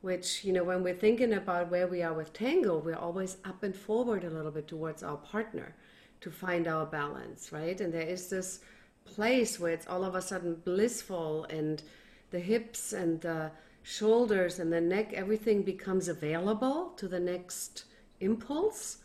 Which 0.00 0.44
you 0.44 0.52
know, 0.52 0.64
when 0.64 0.82
we're 0.82 0.94
thinking 0.94 1.32
about 1.32 1.70
where 1.70 1.86
we 1.86 2.02
are 2.02 2.12
with 2.12 2.32
tango, 2.32 2.78
we're 2.78 2.94
always 2.96 3.38
up 3.44 3.62
and 3.62 3.74
forward 3.74 4.24
a 4.24 4.30
little 4.30 4.50
bit 4.50 4.68
towards 4.68 5.02
our 5.02 5.16
partner 5.16 5.74
to 6.20 6.30
find 6.30 6.68
our 6.68 6.84
balance, 6.84 7.52
right? 7.52 7.80
And 7.80 7.92
there 7.92 8.02
is 8.02 8.28
this 8.28 8.60
place 9.04 9.58
where 9.60 9.72
it's 9.72 9.86
all 9.86 10.04
of 10.04 10.14
a 10.14 10.22
sudden 10.22 10.56
blissful 10.56 11.44
and 11.44 11.82
the 12.30 12.40
hips 12.40 12.92
and 12.92 13.20
the 13.20 13.50
shoulders 13.84 14.58
and 14.58 14.72
the 14.72 14.80
neck, 14.80 15.12
everything 15.12 15.62
becomes 15.62 16.08
available 16.08 16.94
to 16.96 17.06
the 17.06 17.20
next 17.20 17.84
impulse. 18.20 18.98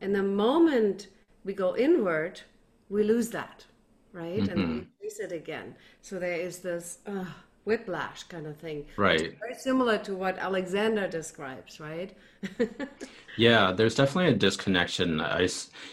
And 0.00 0.14
the 0.14 0.22
moment 0.22 1.08
we 1.44 1.52
go 1.52 1.76
inward, 1.76 2.40
we 2.88 3.04
lose 3.04 3.28
that, 3.30 3.64
right? 4.12 4.40
Mm-hmm. 4.40 4.58
And 4.58 4.86
we 5.00 5.08
chase 5.08 5.20
it 5.20 5.30
again. 5.30 5.74
So 6.00 6.18
there 6.18 6.32
is 6.32 6.58
this 6.58 6.98
uh, 7.06 7.26
whiplash 7.66 8.22
kind 8.24 8.46
of 8.46 8.56
thing. 8.56 8.86
Right. 8.96 9.38
Very 9.38 9.54
similar 9.58 9.98
to 9.98 10.16
what 10.16 10.38
Alexander 10.38 11.06
describes, 11.06 11.78
right? 11.78 12.16
yeah, 13.36 13.72
there's 13.72 13.94
definitely 13.94 14.32
a 14.32 14.36
disconnection. 14.36 15.20
I, 15.20 15.48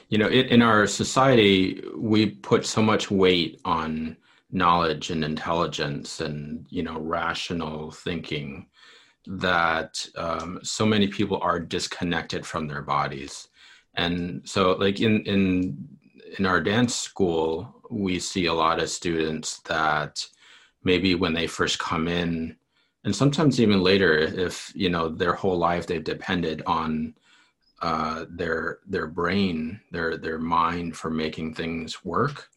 you 0.08 0.18
know, 0.18 0.28
it, 0.28 0.48
in 0.48 0.62
our 0.62 0.88
society, 0.88 1.84
we 1.98 2.28
put 2.28 2.66
so 2.66 2.82
much 2.82 3.12
weight 3.12 3.60
on 3.66 4.16
knowledge 4.52 5.10
and 5.12 5.24
intelligence 5.24 6.22
and 6.22 6.66
you 6.70 6.84
know 6.84 7.00
rational 7.00 7.92
thinking 7.92 8.68
that 9.28 10.06
um, 10.16 10.60
so 10.64 10.86
many 10.86 11.08
people 11.08 11.40
are 11.42 11.60
disconnected 11.60 12.46
from 12.46 12.68
their 12.68 12.82
bodies. 12.82 13.50
And 13.96 14.42
so 14.46 14.74
like 14.74 15.00
in 15.00 15.22
in 15.26 15.88
in 16.38 16.46
our 16.46 16.62
dance 16.62 16.96
school 16.96 17.76
we 17.90 18.20
see 18.20 18.46
a 18.46 18.54
lot 18.54 18.80
of 18.80 18.90
students 18.90 19.60
that 19.60 20.26
maybe 20.84 21.14
when 21.16 21.34
they 21.34 21.46
first 21.48 21.78
come 21.78 22.08
in 22.08 22.56
and 23.04 23.16
sometimes 23.16 23.60
even 23.60 23.82
later 23.82 24.18
if 24.18 24.72
you 24.76 24.90
know 24.90 25.10
their 25.10 25.34
whole 25.34 25.58
life 25.58 25.86
they've 25.86 26.04
depended 26.04 26.62
on 26.66 27.14
uh, 27.82 28.26
their 28.30 28.80
their 28.88 29.08
brain 29.08 29.80
their 29.92 30.18
their 30.18 30.40
mind 30.40 30.96
for 30.96 31.10
making 31.10 31.54
things 31.54 32.06
work 32.06 32.50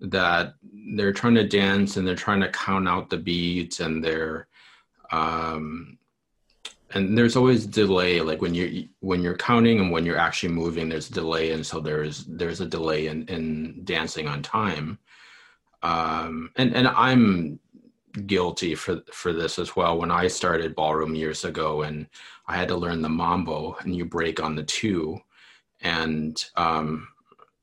that 0.00 0.54
they're 0.94 1.12
trying 1.12 1.34
to 1.34 1.46
dance 1.46 1.96
and 1.96 2.06
they're 2.06 2.14
trying 2.14 2.40
to 2.40 2.50
count 2.50 2.88
out 2.88 3.10
the 3.10 3.18
beats 3.18 3.80
and 3.80 4.02
they're 4.02 4.46
um 5.12 5.98
and 6.92 7.16
there's 7.16 7.36
always 7.36 7.66
delay 7.66 8.20
like 8.20 8.42
when 8.42 8.54
you're 8.54 8.84
when 9.00 9.22
you're 9.22 9.36
counting 9.36 9.78
and 9.78 9.92
when 9.92 10.04
you're 10.04 10.18
actually 10.18 10.52
moving 10.52 10.88
there's 10.88 11.08
delay. 11.08 11.52
And 11.52 11.64
so 11.64 11.80
there's 11.80 12.24
there's 12.24 12.60
a 12.60 12.66
delay 12.66 13.06
in 13.06 13.26
in 13.28 13.84
dancing 13.84 14.26
on 14.26 14.42
time. 14.42 14.98
Um 15.82 16.50
and 16.56 16.74
and 16.74 16.88
i'm 16.88 17.58
guilty 18.26 18.74
for 18.74 19.02
for 19.12 19.32
this 19.32 19.58
as 19.58 19.76
well. 19.76 19.98
When 19.98 20.10
i 20.10 20.26
started 20.26 20.74
ballroom 20.74 21.14
years 21.14 21.44
ago 21.44 21.82
and 21.82 22.06
i 22.48 22.56
had 22.56 22.68
to 22.68 22.76
learn 22.76 23.02
the 23.02 23.08
mambo 23.08 23.76
and 23.80 23.94
you 23.94 24.04
break 24.04 24.42
on 24.42 24.56
the 24.56 24.64
two 24.64 25.20
and 25.82 26.44
um 26.56 27.08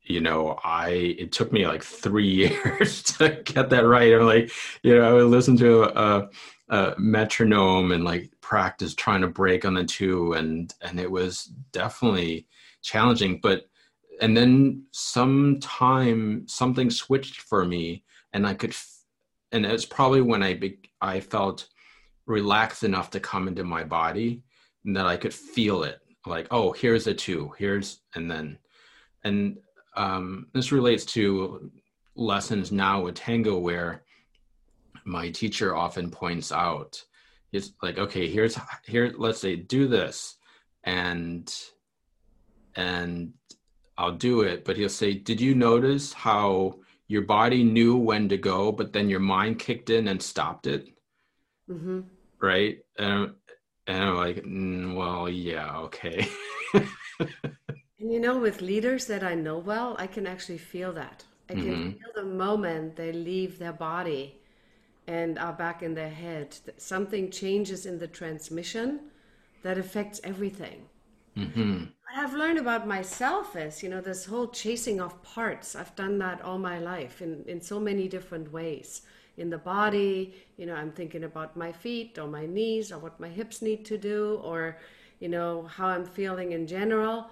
you 0.08 0.22
know, 0.22 0.60
I 0.64 0.90
it 0.90 1.32
took 1.32 1.52
me 1.52 1.68
like 1.68 1.84
three 1.84 2.28
years 2.66 3.04
to 3.04 3.42
get 3.44 3.70
that 3.70 3.86
right. 3.86 4.14
I'm 4.14 4.26
like, 4.26 4.52
you 4.84 4.96
know, 4.96 5.10
I 5.10 5.14
would 5.14 5.28
listen 5.28 5.58
to 5.58 5.84
a, 5.84 6.30
a, 6.70 6.96
metronome 6.98 7.92
and 7.92 8.04
like 8.04 8.32
practice 8.42 8.96
trying 8.96 9.22
to 9.22 9.28
break 9.28 9.66
on 9.66 9.74
the 9.74 9.84
two, 9.84 10.34
and 10.34 10.74
and 10.82 11.00
it 11.00 11.12
was 11.12 11.52
definitely 11.72 12.48
challenging. 12.82 13.40
But 13.42 13.70
and 14.22 14.36
then 14.36 14.86
sometime 14.92 16.48
something 16.48 16.90
switched 16.90 17.42
for 17.42 17.66
me, 17.66 18.04
and 18.34 18.48
I 18.48 18.54
could, 18.54 18.76
and 19.52 19.66
it's 19.66 19.86
probably 19.86 20.22
when 20.22 20.44
I 20.44 20.54
be, 20.56 20.80
I 21.02 21.20
felt 21.20 21.68
relaxed 22.26 22.84
enough 22.84 23.10
to 23.12 23.20
come 23.20 23.48
into 23.48 23.64
my 23.64 23.84
body, 23.84 24.44
that 24.86 25.06
I 25.06 25.18
could 25.18 25.34
feel 25.34 25.84
it. 25.84 26.00
Like, 26.26 26.48
oh, 26.52 26.72
here's 26.72 27.08
a 27.08 27.14
two, 27.14 27.54
here's, 27.58 28.02
and 28.16 28.30
then, 28.30 28.58
and 29.24 29.58
um, 29.98 30.48
this 30.54 30.72
relates 30.72 31.04
to 31.06 31.72
lessons 32.16 32.72
now 32.72 33.02
with 33.02 33.16
tango 33.16 33.58
where 33.58 34.04
my 35.06 35.30
teacher 35.30 35.76
often 35.76 36.10
points 36.10 36.52
out 36.52 37.04
it's 37.52 37.74
like 37.82 37.98
okay 37.98 38.28
here's 38.28 38.58
here 38.86 39.14
let's 39.18 39.40
say 39.40 39.56
do 39.56 39.88
this 39.88 40.38
and 40.84 41.54
and 42.76 43.34
i'll 43.98 44.12
do 44.12 44.42
it. 44.42 44.64
But 44.64 44.78
he'll 44.78 44.90
say 44.90 45.14
did 45.14 45.42
you 45.42 45.56
notice 45.56 46.14
how 46.14 46.76
your 47.08 47.24
body 47.24 47.64
knew 47.64 47.98
when 47.98 48.30
to 48.30 48.38
go 48.38 48.72
but 48.72 48.94
then 48.94 49.10
your 49.10 49.20
mind 49.20 49.60
kicked 49.60 49.90
in 49.90 50.08
and 50.08 50.22
stopped 50.22 50.68
it? 50.68 50.88
Mm-hmm. 51.70 52.02
right? 52.40 52.80
And, 52.98 53.34
and 53.88 54.04
i'm 54.04 54.16
like 54.16 54.38
mm, 54.38 54.96
well 54.96 55.30
yeah 55.30 55.78
okay 55.78 56.28
And 58.00 58.14
you 58.14 58.20
know, 58.20 58.38
with 58.38 58.62
leaders 58.62 59.08
that 59.08 59.24
I 59.24 59.34
know 59.34 59.58
well, 59.58 59.96
I 59.98 60.08
can 60.08 60.28
actually 60.28 60.60
feel 60.60 60.94
that. 60.94 61.24
I 61.50 61.54
can 61.54 61.64
mm-hmm. 61.64 61.90
feel 61.92 62.12
the 62.16 62.24
moment 62.24 62.96
they 62.96 63.12
leave 63.12 63.58
their 63.58 63.74
body 63.74 64.36
and 65.08 65.40
are 65.40 65.54
back 65.54 65.82
in 65.82 65.96
their 65.96 66.10
head. 66.10 66.56
Something 66.78 67.32
changes 67.32 67.86
in 67.86 67.98
the 67.98 68.08
transmission 68.08 69.00
that 69.64 69.78
affects 69.78 70.20
everything. 70.24 70.84
Mm-hmm. 71.38 71.86
What 71.86 72.18
I've 72.18 72.34
learned 72.34 72.60
about 72.60 72.88
myself 72.88 73.56
is, 73.56 73.82
you 73.82 73.90
know, 73.90 74.02
this 74.02 74.26
whole 74.26 74.48
chasing 74.48 75.00
of 75.00 75.22
parts. 75.24 75.76
I've 75.76 75.96
done 75.96 76.20
that 76.20 76.42
all 76.42 76.60
my 76.60 76.80
life 76.80 77.22
in, 77.22 77.44
in 77.48 77.62
so 77.62 77.80
many 77.80 78.08
different 78.08 78.52
ways. 78.52 79.04
In 79.38 79.50
the 79.50 79.58
body, 79.58 80.36
you 80.58 80.66
know, 80.66 80.76
I'm 80.76 80.92
thinking 80.92 81.24
about 81.24 81.56
my 81.56 81.72
feet 81.72 82.18
or 82.20 82.28
my 82.28 82.46
knees 82.46 82.92
or 82.92 83.00
what 83.00 83.20
my 83.20 83.30
hips 83.30 83.62
need 83.62 83.86
to 83.86 83.98
do 83.98 84.42
or, 84.44 84.78
you 85.20 85.30
know, 85.30 85.64
how 85.64 85.88
I'm 85.88 86.06
feeling 86.06 86.52
in 86.52 86.68
general 86.68 87.30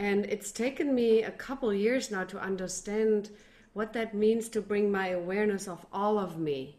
and 0.00 0.24
it's 0.24 0.50
taken 0.50 0.94
me 0.94 1.22
a 1.24 1.30
couple 1.30 1.74
years 1.74 2.10
now 2.10 2.24
to 2.24 2.38
understand 2.40 3.28
what 3.74 3.92
that 3.92 4.14
means 4.14 4.48
to 4.48 4.62
bring 4.62 4.90
my 4.90 5.08
awareness 5.08 5.68
of 5.68 5.84
all 5.92 6.18
of 6.18 6.38
me 6.38 6.78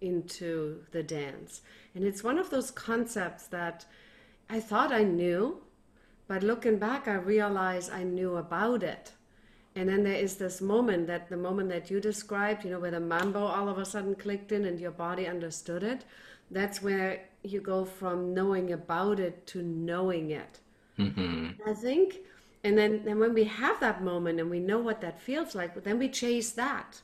into 0.00 0.82
the 0.90 1.02
dance. 1.02 1.60
And 1.94 2.04
it's 2.04 2.24
one 2.24 2.38
of 2.38 2.48
those 2.48 2.70
concepts 2.70 3.48
that 3.48 3.84
I 4.48 4.60
thought 4.60 4.92
I 4.92 5.04
knew, 5.04 5.58
but 6.26 6.42
looking 6.42 6.78
back, 6.78 7.06
I 7.06 7.16
realized 7.16 7.92
I 7.92 8.02
knew 8.02 8.36
about 8.36 8.82
it. 8.82 9.12
And 9.76 9.86
then 9.86 10.02
there 10.02 10.14
is 10.14 10.36
this 10.36 10.62
moment 10.62 11.06
that 11.08 11.28
the 11.28 11.36
moment 11.36 11.68
that 11.68 11.90
you 11.90 12.00
described, 12.00 12.64
you 12.64 12.70
know, 12.70 12.80
where 12.80 12.90
the 12.90 12.98
mambo 12.98 13.44
all 13.44 13.68
of 13.68 13.76
a 13.76 13.84
sudden 13.84 14.14
clicked 14.14 14.52
in 14.52 14.64
and 14.64 14.80
your 14.80 14.90
body 14.90 15.26
understood 15.26 15.82
it. 15.82 16.06
That's 16.50 16.80
where 16.80 17.24
you 17.42 17.60
go 17.60 17.84
from 17.84 18.32
knowing 18.32 18.72
about 18.72 19.20
it 19.20 19.46
to 19.48 19.62
knowing 19.62 20.30
it. 20.30 20.60
Mm-hmm. 20.98 21.68
I 21.68 21.74
think 21.74 22.20
and 22.64 22.78
then, 22.78 23.04
then 23.04 23.18
when 23.18 23.34
we 23.34 23.44
have 23.44 23.78
that 23.80 24.02
moment 24.02 24.40
and 24.40 24.50
we 24.50 24.58
know 24.58 24.78
what 24.78 25.02
that 25.02 25.20
feels 25.20 25.54
like, 25.54 25.84
then 25.84 25.98
we 25.98 26.08
chase 26.08 26.50
that. 26.52 27.02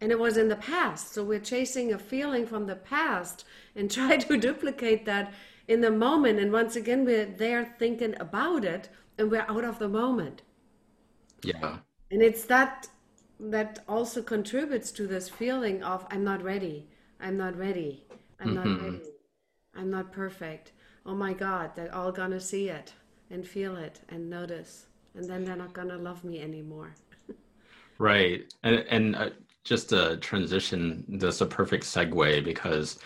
And 0.00 0.12
it 0.12 0.18
was 0.18 0.36
in 0.36 0.48
the 0.48 0.56
past. 0.56 1.12
So 1.12 1.24
we're 1.24 1.40
chasing 1.40 1.92
a 1.92 1.98
feeling 1.98 2.46
from 2.46 2.66
the 2.66 2.76
past 2.76 3.44
and 3.74 3.90
try 3.90 4.16
to 4.16 4.36
duplicate 4.36 5.04
that 5.06 5.34
in 5.66 5.80
the 5.80 5.90
moment. 5.90 6.38
And 6.38 6.52
once 6.52 6.76
again, 6.76 7.04
we're 7.04 7.26
there 7.26 7.74
thinking 7.80 8.14
about 8.20 8.64
it 8.64 8.88
and 9.18 9.28
we're 9.28 9.44
out 9.48 9.64
of 9.64 9.80
the 9.80 9.88
moment. 9.88 10.42
Yeah. 11.42 11.78
And 12.12 12.22
it's 12.22 12.44
that 12.44 12.88
that 13.40 13.80
also 13.88 14.22
contributes 14.22 14.92
to 14.92 15.08
this 15.08 15.28
feeling 15.28 15.82
of 15.82 16.06
I'm 16.12 16.22
not 16.22 16.44
ready. 16.44 16.86
I'm 17.20 17.36
not 17.36 17.58
ready. 17.58 18.06
I'm 18.38 18.54
mm-hmm. 18.54 18.54
not 18.54 18.82
ready. 18.82 19.00
I'm 19.74 19.90
not 19.90 20.12
perfect. 20.12 20.70
Oh 21.04 21.16
my 21.16 21.32
God, 21.32 21.72
they're 21.74 21.92
all 21.92 22.12
gonna 22.12 22.38
see 22.38 22.68
it 22.68 22.92
and 23.30 23.44
feel 23.44 23.74
it 23.74 24.00
and 24.08 24.30
notice 24.30 24.86
and 25.14 25.24
then 25.24 25.44
they're 25.44 25.56
not 25.56 25.72
gonna 25.72 25.96
love 25.96 26.24
me 26.24 26.40
anymore. 26.40 26.94
right, 27.98 28.52
and 28.62 28.76
and 28.88 29.16
uh, 29.16 29.30
just 29.64 29.92
a 29.92 30.16
transition. 30.18 31.04
That's 31.08 31.40
a 31.40 31.46
perfect 31.46 31.84
segue 31.84 32.44
because 32.44 32.98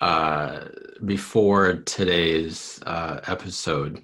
uh, 0.00 0.66
before 1.04 1.76
today's 1.82 2.80
uh, 2.86 3.20
episode, 3.26 4.02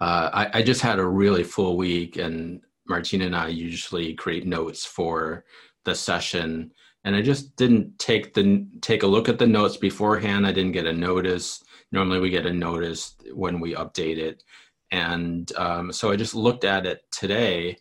uh, 0.00 0.30
I, 0.32 0.58
I 0.58 0.62
just 0.62 0.80
had 0.80 0.98
a 0.98 1.06
really 1.06 1.44
full 1.44 1.76
week, 1.76 2.16
and 2.16 2.60
Martina 2.86 3.26
and 3.26 3.36
I 3.36 3.48
usually 3.48 4.14
create 4.14 4.46
notes 4.46 4.84
for 4.84 5.44
the 5.84 5.94
session 5.94 6.72
and 7.04 7.16
I 7.16 7.22
just 7.22 7.56
didn't 7.56 7.98
take 7.98 8.34
the 8.34 8.66
take 8.80 9.02
a 9.02 9.06
look 9.06 9.28
at 9.28 9.38
the 9.38 9.46
notes 9.46 9.76
beforehand. 9.76 10.46
I 10.46 10.52
didn't 10.52 10.72
get 10.72 10.86
a 10.86 10.92
notice. 10.92 11.64
Normally, 11.92 12.20
we 12.20 12.28
get 12.28 12.44
a 12.46 12.52
notice 12.52 13.14
when 13.32 13.60
we 13.60 13.74
update 13.74 14.18
it, 14.18 14.42
and 14.90 15.50
um, 15.56 15.92
so 15.92 16.10
I 16.10 16.16
just 16.16 16.34
looked 16.34 16.64
at 16.64 16.86
it 16.86 17.02
today 17.10 17.76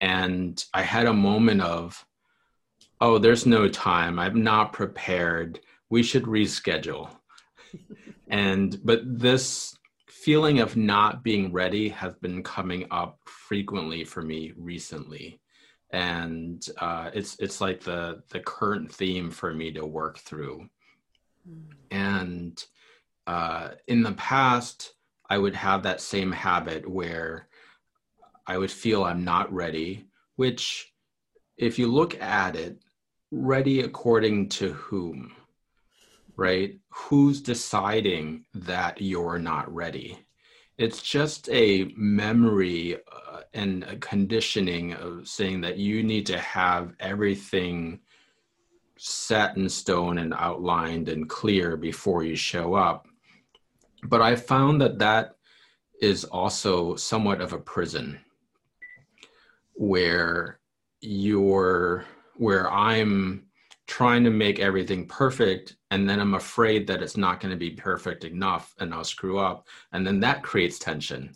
and 0.00 0.62
I 0.72 0.82
had 0.82 1.06
a 1.06 1.12
moment 1.12 1.60
of, 1.60 2.04
oh, 3.00 3.18
there's 3.18 3.46
no 3.46 3.68
time. 3.68 4.18
I'm 4.18 4.42
not 4.42 4.72
prepared. 4.72 5.60
We 5.90 6.02
should 6.02 6.24
reschedule. 6.24 7.10
and 8.28 8.78
but 8.84 9.00
this 9.04 9.76
feeling 10.08 10.60
of 10.60 10.76
not 10.76 11.22
being 11.22 11.52
ready 11.52 11.88
has 11.90 12.14
been 12.14 12.42
coming 12.42 12.86
up 12.90 13.18
frequently 13.26 14.04
for 14.04 14.22
me 14.22 14.52
recently 14.56 15.40
and 15.94 16.66
uh, 16.78 17.10
it's 17.14 17.36
it's 17.38 17.60
like 17.60 17.80
the 17.80 18.20
the 18.30 18.40
current 18.40 18.92
theme 18.92 19.30
for 19.30 19.54
me 19.54 19.70
to 19.70 19.86
work 19.86 20.18
through 20.18 20.66
mm. 21.48 21.62
and 21.90 22.64
uh, 23.26 23.68
in 23.86 24.02
the 24.02 24.12
past 24.12 24.94
i 25.34 25.38
would 25.38 25.54
have 25.54 25.82
that 25.82 26.00
same 26.00 26.32
habit 26.32 26.88
where 26.88 27.48
i 28.46 28.56
would 28.56 28.70
feel 28.70 29.04
i'm 29.04 29.24
not 29.24 29.52
ready 29.52 30.06
which 30.36 30.92
if 31.56 31.78
you 31.78 31.86
look 31.86 32.20
at 32.20 32.56
it 32.56 32.78
ready 33.30 33.80
according 33.80 34.48
to 34.48 34.72
whom 34.72 35.34
right? 36.36 36.78
Who's 36.88 37.40
deciding 37.40 38.44
that 38.54 39.00
you're 39.00 39.38
not 39.38 39.72
ready? 39.72 40.18
It's 40.76 41.02
just 41.02 41.48
a 41.50 41.92
memory 41.96 42.96
uh, 42.96 43.40
and 43.52 43.84
a 43.84 43.96
conditioning 43.96 44.94
of 44.94 45.28
saying 45.28 45.60
that 45.60 45.76
you 45.76 46.02
need 46.02 46.26
to 46.26 46.38
have 46.38 46.94
everything 46.98 48.00
set 48.96 49.56
in 49.56 49.68
stone 49.68 50.18
and 50.18 50.34
outlined 50.34 51.08
and 51.08 51.28
clear 51.28 51.76
before 51.76 52.24
you 52.24 52.34
show 52.34 52.74
up. 52.74 53.06
But 54.04 54.22
I 54.22 54.36
found 54.36 54.80
that 54.80 54.98
that 54.98 55.36
is 56.00 56.24
also 56.24 56.96
somewhat 56.96 57.40
of 57.40 57.52
a 57.52 57.58
prison 57.58 58.20
where 59.74 60.60
you're 61.00 62.04
where 62.36 62.70
I'm 62.70 63.46
trying 63.86 64.24
to 64.24 64.30
make 64.30 64.58
everything 64.58 65.06
perfect 65.06 65.76
and 65.90 66.08
then 66.08 66.18
i'm 66.18 66.34
afraid 66.34 66.86
that 66.86 67.02
it's 67.02 67.18
not 67.18 67.38
going 67.38 67.50
to 67.50 67.56
be 67.56 67.70
perfect 67.70 68.24
enough 68.24 68.74
and 68.80 68.94
i'll 68.94 69.04
screw 69.04 69.38
up 69.38 69.68
and 69.92 70.06
then 70.06 70.20
that 70.20 70.42
creates 70.42 70.78
tension 70.78 71.34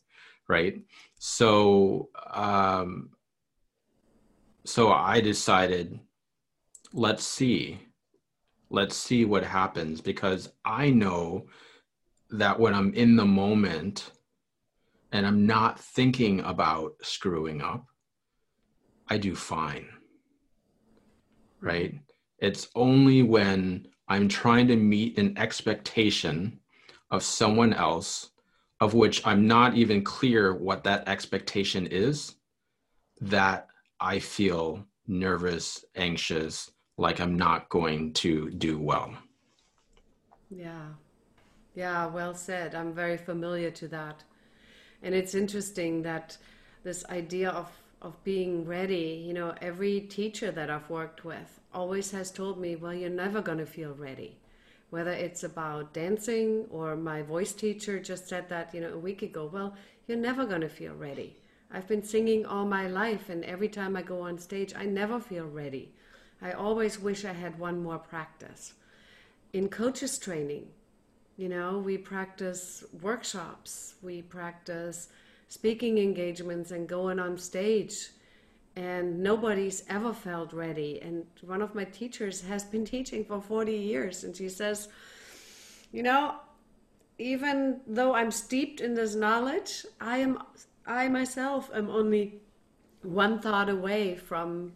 right? 0.48 0.80
So 1.18 2.08
um 2.32 3.10
so 4.64 4.90
i 4.92 5.20
decided 5.20 5.98
let's 6.92 7.24
see 7.24 7.78
let's 8.70 8.96
see 8.96 9.24
what 9.26 9.44
happens 9.44 10.00
because 10.00 10.52
i 10.64 10.88
know 10.90 11.46
that 12.30 12.58
when 12.58 12.74
i'm 12.74 12.92
in 12.94 13.16
the 13.16 13.24
moment 13.24 14.12
and 15.12 15.26
i'm 15.26 15.46
not 15.46 15.80
thinking 15.80 16.40
about 16.40 16.94
screwing 17.02 17.62
up 17.62 17.86
i 19.08 19.16
do 19.16 19.34
fine 19.34 19.88
right 21.60 21.94
it's 22.38 22.68
only 22.74 23.22
when 23.22 23.86
I'm 24.08 24.28
trying 24.28 24.68
to 24.68 24.76
meet 24.76 25.18
an 25.18 25.36
expectation 25.36 26.60
of 27.10 27.22
someone 27.22 27.74
else, 27.74 28.30
of 28.80 28.94
which 28.94 29.26
I'm 29.26 29.46
not 29.46 29.76
even 29.76 30.02
clear 30.02 30.54
what 30.54 30.84
that 30.84 31.06
expectation 31.08 31.86
is, 31.86 32.36
that 33.20 33.68
I 34.00 34.18
feel 34.18 34.86
nervous, 35.06 35.84
anxious, 35.94 36.70
like 36.96 37.20
I'm 37.20 37.36
not 37.36 37.68
going 37.68 38.12
to 38.14 38.50
do 38.50 38.78
well. 38.78 39.14
Yeah. 40.50 40.88
Yeah, 41.78 42.06
well 42.06 42.34
said. 42.34 42.74
I'm 42.74 42.92
very 42.92 43.16
familiar 43.16 43.70
to 43.70 43.86
that. 43.86 44.24
And 45.00 45.14
it's 45.14 45.36
interesting 45.36 46.02
that 46.02 46.36
this 46.82 47.04
idea 47.06 47.50
of 47.50 47.70
of 48.02 48.24
being 48.24 48.66
ready, 48.66 49.22
you 49.24 49.32
know, 49.32 49.54
every 49.62 50.00
teacher 50.00 50.50
that 50.50 50.70
I've 50.70 50.90
worked 50.90 51.24
with 51.24 51.60
always 51.72 52.10
has 52.10 52.32
told 52.32 52.58
me, 52.58 52.74
well, 52.74 52.94
you're 52.94 53.10
never 53.10 53.40
going 53.40 53.58
to 53.58 53.66
feel 53.66 53.94
ready. 53.94 54.36
Whether 54.90 55.12
it's 55.12 55.44
about 55.44 55.94
dancing 55.94 56.66
or 56.70 56.96
my 56.96 57.22
voice 57.22 57.52
teacher 57.52 58.00
just 58.00 58.26
said 58.28 58.48
that, 58.48 58.74
you 58.74 58.80
know, 58.80 58.94
a 58.94 58.98
week 58.98 59.22
ago, 59.22 59.48
well, 59.52 59.74
you're 60.08 60.26
never 60.28 60.44
going 60.46 60.62
to 60.62 60.68
feel 60.68 60.94
ready. 60.94 61.36
I've 61.70 61.86
been 61.86 62.02
singing 62.02 62.44
all 62.44 62.66
my 62.66 62.88
life, 62.88 63.28
and 63.28 63.44
every 63.44 63.68
time 63.68 63.96
I 63.96 64.02
go 64.02 64.20
on 64.22 64.38
stage, 64.38 64.72
I 64.76 64.84
never 64.86 65.20
feel 65.20 65.46
ready. 65.46 65.92
I 66.42 66.52
always 66.52 66.98
wish 66.98 67.24
I 67.24 67.34
had 67.34 67.58
one 67.58 67.82
more 67.82 67.98
practice. 67.98 68.74
In 69.52 69.68
coaches 69.68 70.18
training, 70.18 70.68
you 71.38 71.48
know, 71.48 71.78
we 71.78 71.96
practice 71.96 72.84
workshops, 73.00 73.94
we 74.02 74.20
practice 74.20 75.08
speaking 75.48 75.96
engagements 75.96 76.72
and 76.72 76.86
going 76.86 77.18
on 77.18 77.38
stage. 77.38 78.10
And 78.76 79.20
nobody's 79.20 79.82
ever 79.88 80.12
felt 80.12 80.52
ready. 80.52 81.00
And 81.00 81.24
one 81.40 81.62
of 81.62 81.74
my 81.74 81.84
teachers 81.84 82.42
has 82.42 82.64
been 82.64 82.84
teaching 82.94 83.24
for 83.24 83.40
40 83.40 83.72
years 83.72 84.24
and 84.24 84.36
she 84.36 84.48
says 84.50 84.88
you 85.90 86.02
know 86.02 86.34
even 87.18 87.80
though 87.86 88.14
i'm 88.14 88.30
steeped 88.30 88.82
in 88.82 88.92
this 88.92 89.14
knowledge 89.14 89.86
i 90.02 90.18
am 90.18 90.38
i 90.86 91.08
myself 91.08 91.70
am 91.72 91.88
only 91.88 92.42
one 93.02 93.40
thought 93.40 93.70
away 93.70 94.16
from 94.16 94.72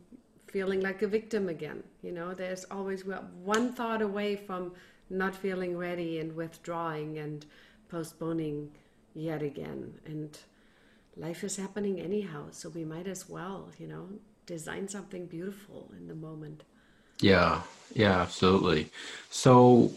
feeling 0.46 0.80
like 0.80 1.02
a 1.02 1.08
victim 1.08 1.48
again. 1.48 1.82
You 2.02 2.12
know 2.12 2.34
there's 2.34 2.64
always 2.70 3.04
one 3.04 3.72
thought 3.72 4.02
away 4.02 4.36
from 4.36 4.72
not 5.12 5.36
feeling 5.36 5.76
ready 5.76 6.18
and 6.18 6.34
withdrawing 6.34 7.18
and 7.18 7.46
postponing 7.88 8.70
yet 9.14 9.42
again 9.42 9.94
and 10.06 10.38
life 11.16 11.44
is 11.44 11.56
happening 11.56 12.00
anyhow, 12.00 12.46
so 12.50 12.68
we 12.68 12.84
might 12.84 13.06
as 13.06 13.28
well, 13.28 13.70
you 13.78 13.86
know, 13.86 14.08
design 14.46 14.88
something 14.88 15.26
beautiful 15.26 15.90
in 15.96 16.08
the 16.08 16.14
moment. 16.14 16.64
Yeah, 17.20 17.62
yeah, 17.94 18.20
absolutely. 18.20 18.90
So, 19.30 19.92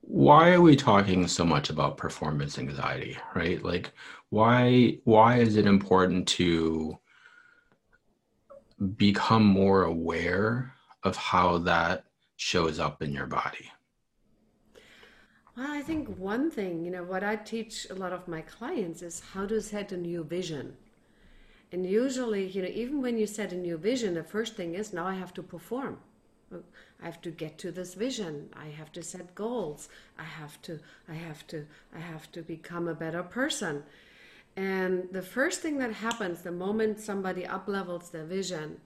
why 0.00 0.52
are 0.52 0.60
we 0.60 0.76
talking 0.76 1.26
so 1.28 1.44
much 1.44 1.70
about 1.70 1.96
performance 1.96 2.58
anxiety, 2.58 3.16
right? 3.34 3.62
Like, 3.62 3.92
why 4.30 4.98
why 5.04 5.38
is 5.38 5.56
it 5.56 5.66
important 5.66 6.26
to 6.28 6.98
become 8.96 9.44
more 9.44 9.84
aware 9.84 10.74
of 11.04 11.16
how 11.16 11.58
that 11.58 12.04
shows 12.36 12.78
up 12.78 13.02
in 13.02 13.12
your 13.12 13.26
body? 13.26 13.70
Well, 15.56 15.70
I 15.70 15.82
think 15.82 16.08
one 16.18 16.50
thing, 16.50 16.84
you 16.84 16.90
know, 16.90 17.04
what 17.04 17.22
I 17.22 17.36
teach 17.36 17.86
a 17.88 17.94
lot 17.94 18.12
of 18.12 18.26
my 18.26 18.40
clients 18.40 19.02
is 19.02 19.22
how 19.32 19.46
to 19.46 19.62
set 19.62 19.92
a 19.92 19.96
new 19.96 20.24
vision. 20.24 20.76
And 21.70 21.86
usually, 21.86 22.46
you 22.48 22.62
know, 22.62 22.68
even 22.68 23.00
when 23.00 23.18
you 23.18 23.26
set 23.26 23.52
a 23.52 23.56
new 23.56 23.76
vision, 23.76 24.14
the 24.14 24.24
first 24.24 24.56
thing 24.56 24.74
is 24.74 24.92
now 24.92 25.06
I 25.06 25.14
have 25.14 25.32
to 25.34 25.42
perform. 25.42 25.98
I 26.52 27.06
have 27.06 27.20
to 27.22 27.30
get 27.30 27.58
to 27.58 27.70
this 27.70 27.94
vision. 27.94 28.48
I 28.56 28.66
have 28.66 28.90
to 28.92 29.02
set 29.02 29.34
goals. 29.34 29.88
I 30.18 30.24
have 30.24 30.60
to, 30.62 30.80
I 31.08 31.14
have 31.14 31.46
to, 31.48 31.66
I 31.94 32.00
have 32.00 32.30
to 32.32 32.42
become 32.42 32.88
a 32.88 32.94
better 32.94 33.22
person. 33.22 33.84
And 34.56 35.08
the 35.12 35.22
first 35.22 35.60
thing 35.60 35.78
that 35.78 35.92
happens 35.92 36.42
the 36.42 36.52
moment 36.52 37.00
somebody 37.00 37.42
uplevels 37.42 38.10
their 38.10 38.24
vision 38.24 38.80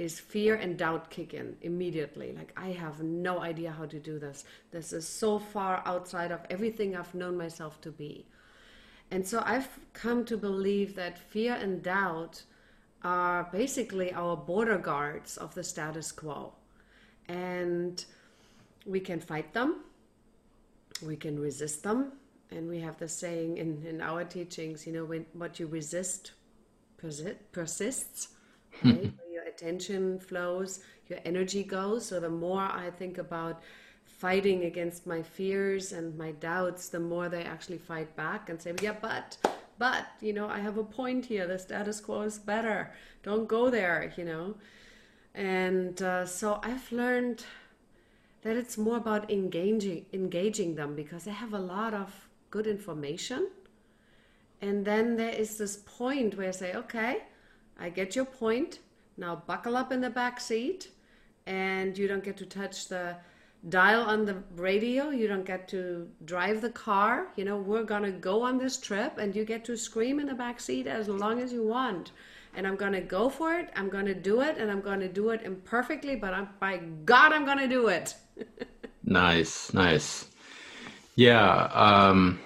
is 0.00 0.18
fear 0.18 0.54
and 0.54 0.78
doubt 0.78 1.10
kick 1.10 1.34
in 1.34 1.54
immediately. 1.60 2.32
Like, 2.32 2.52
I 2.56 2.70
have 2.70 3.02
no 3.02 3.40
idea 3.40 3.70
how 3.70 3.84
to 3.84 4.00
do 4.00 4.18
this. 4.18 4.44
This 4.70 4.94
is 4.94 5.06
so 5.06 5.38
far 5.38 5.82
outside 5.84 6.32
of 6.32 6.40
everything 6.48 6.96
I've 6.96 7.14
known 7.14 7.36
myself 7.36 7.82
to 7.82 7.90
be. 7.90 8.24
And 9.10 9.26
so 9.28 9.42
I've 9.44 9.68
come 9.92 10.24
to 10.24 10.38
believe 10.38 10.94
that 10.94 11.18
fear 11.18 11.52
and 11.52 11.82
doubt 11.82 12.44
are 13.04 13.48
basically 13.52 14.10
our 14.14 14.38
border 14.38 14.78
guards 14.78 15.36
of 15.36 15.54
the 15.54 15.62
status 15.62 16.12
quo. 16.12 16.54
And 17.28 18.02
we 18.86 19.00
can 19.00 19.20
fight 19.20 19.52
them, 19.52 19.84
we 21.04 21.16
can 21.16 21.38
resist 21.38 21.82
them. 21.82 22.12
And 22.50 22.68
we 22.68 22.80
have 22.80 22.98
the 22.98 23.06
saying 23.06 23.58
in, 23.58 23.84
in 23.86 24.00
our 24.00 24.24
teachings, 24.24 24.86
you 24.86 24.92
know, 24.92 25.04
when 25.04 25.26
what 25.34 25.60
you 25.60 25.66
resist 25.66 26.32
persists, 26.96 28.28
right? 28.82 29.12
attention 29.50 30.18
flows, 30.18 30.80
your 31.08 31.20
energy 31.24 31.62
goes. 31.62 32.06
So 32.06 32.20
the 32.20 32.28
more 32.46 32.62
I 32.84 32.90
think 32.90 33.18
about 33.18 33.62
fighting 34.04 34.64
against 34.64 35.06
my 35.06 35.22
fears 35.22 35.92
and 35.92 36.16
my 36.16 36.32
doubts, 36.32 36.88
the 36.88 37.00
more 37.00 37.28
they 37.28 37.42
actually 37.42 37.78
fight 37.78 38.14
back 38.16 38.48
and 38.48 38.60
say, 38.60 38.72
yeah, 38.82 38.96
but, 39.00 39.36
but, 39.78 40.06
you 40.20 40.32
know, 40.32 40.48
I 40.48 40.60
have 40.60 40.78
a 40.78 40.84
point 40.84 41.24
here. 41.26 41.46
The 41.46 41.58
status 41.58 42.00
quo 42.00 42.22
is 42.22 42.38
better. 42.38 42.92
Don't 43.22 43.48
go 43.48 43.70
there, 43.70 44.12
you 44.16 44.24
know. 44.24 44.54
And 45.34 46.00
uh, 46.02 46.26
so 46.26 46.60
I've 46.62 46.90
learned 46.92 47.44
that 48.42 48.56
it's 48.56 48.78
more 48.78 48.96
about 48.96 49.30
engaging 49.30 50.06
engaging 50.12 50.74
them 50.74 50.94
because 50.94 51.24
they 51.24 51.30
have 51.30 51.52
a 51.52 51.58
lot 51.58 51.94
of 51.94 52.28
good 52.50 52.66
information. 52.66 53.48
And 54.62 54.84
then 54.84 55.16
there 55.16 55.30
is 55.30 55.56
this 55.56 55.76
point 55.76 56.36
where 56.36 56.48
I 56.48 56.52
say, 56.52 56.74
okay, 56.74 57.22
I 57.78 57.88
get 57.90 58.16
your 58.16 58.24
point. 58.24 58.80
Now 59.16 59.42
buckle 59.46 59.76
up 59.76 59.92
in 59.92 60.00
the 60.00 60.10
back 60.10 60.40
seat 60.40 60.88
and 61.46 61.96
you 61.96 62.08
don't 62.08 62.24
get 62.24 62.36
to 62.38 62.46
touch 62.46 62.88
the 62.88 63.16
dial 63.68 64.02
on 64.02 64.24
the 64.24 64.42
radio. 64.56 65.10
You 65.10 65.28
don't 65.28 65.44
get 65.44 65.68
to 65.68 66.08
drive 66.24 66.60
the 66.60 66.70
car. 66.70 67.28
You 67.36 67.44
know, 67.44 67.58
we're 67.58 67.84
going 67.84 68.02
to 68.04 68.12
go 68.12 68.42
on 68.42 68.58
this 68.58 68.78
trip 68.78 69.18
and 69.18 69.34
you 69.34 69.44
get 69.44 69.64
to 69.66 69.76
scream 69.76 70.20
in 70.20 70.26
the 70.26 70.34
back 70.34 70.60
seat 70.60 70.86
as 70.86 71.08
long 71.08 71.40
as 71.40 71.52
you 71.52 71.66
want. 71.66 72.12
And 72.54 72.66
I'm 72.66 72.76
going 72.76 72.92
to 72.92 73.00
go 73.00 73.28
for 73.28 73.54
it. 73.54 73.70
I'm 73.76 73.88
going 73.88 74.06
to 74.06 74.14
do 74.14 74.40
it 74.40 74.58
and 74.58 74.70
I'm 74.70 74.80
going 74.80 75.00
to 75.00 75.08
do 75.08 75.30
it 75.30 75.42
imperfectly, 75.42 76.16
but 76.16 76.34
I'm, 76.34 76.48
by 76.58 76.78
God, 77.04 77.32
I'm 77.32 77.44
going 77.44 77.58
to 77.58 77.68
do 77.68 77.88
it. 77.88 78.14
nice, 79.04 79.72
nice. 79.72 80.26
Yeah. 81.14 81.68
Um, 81.72 82.40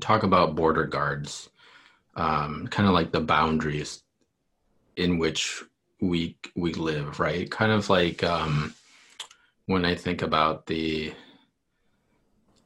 talk 0.00 0.22
about 0.22 0.54
border 0.54 0.84
guards, 0.84 1.50
um, 2.14 2.66
kind 2.68 2.88
of 2.88 2.94
like 2.94 3.12
the 3.12 3.20
boundaries 3.20 4.02
in 4.96 5.18
which 5.18 5.62
we 6.00 6.36
we 6.54 6.74
live, 6.74 7.20
right? 7.20 7.50
Kind 7.50 7.72
of 7.72 7.88
like 7.88 8.22
um, 8.24 8.74
when 9.66 9.84
I 9.84 9.94
think 9.94 10.22
about 10.22 10.66
the 10.66 11.14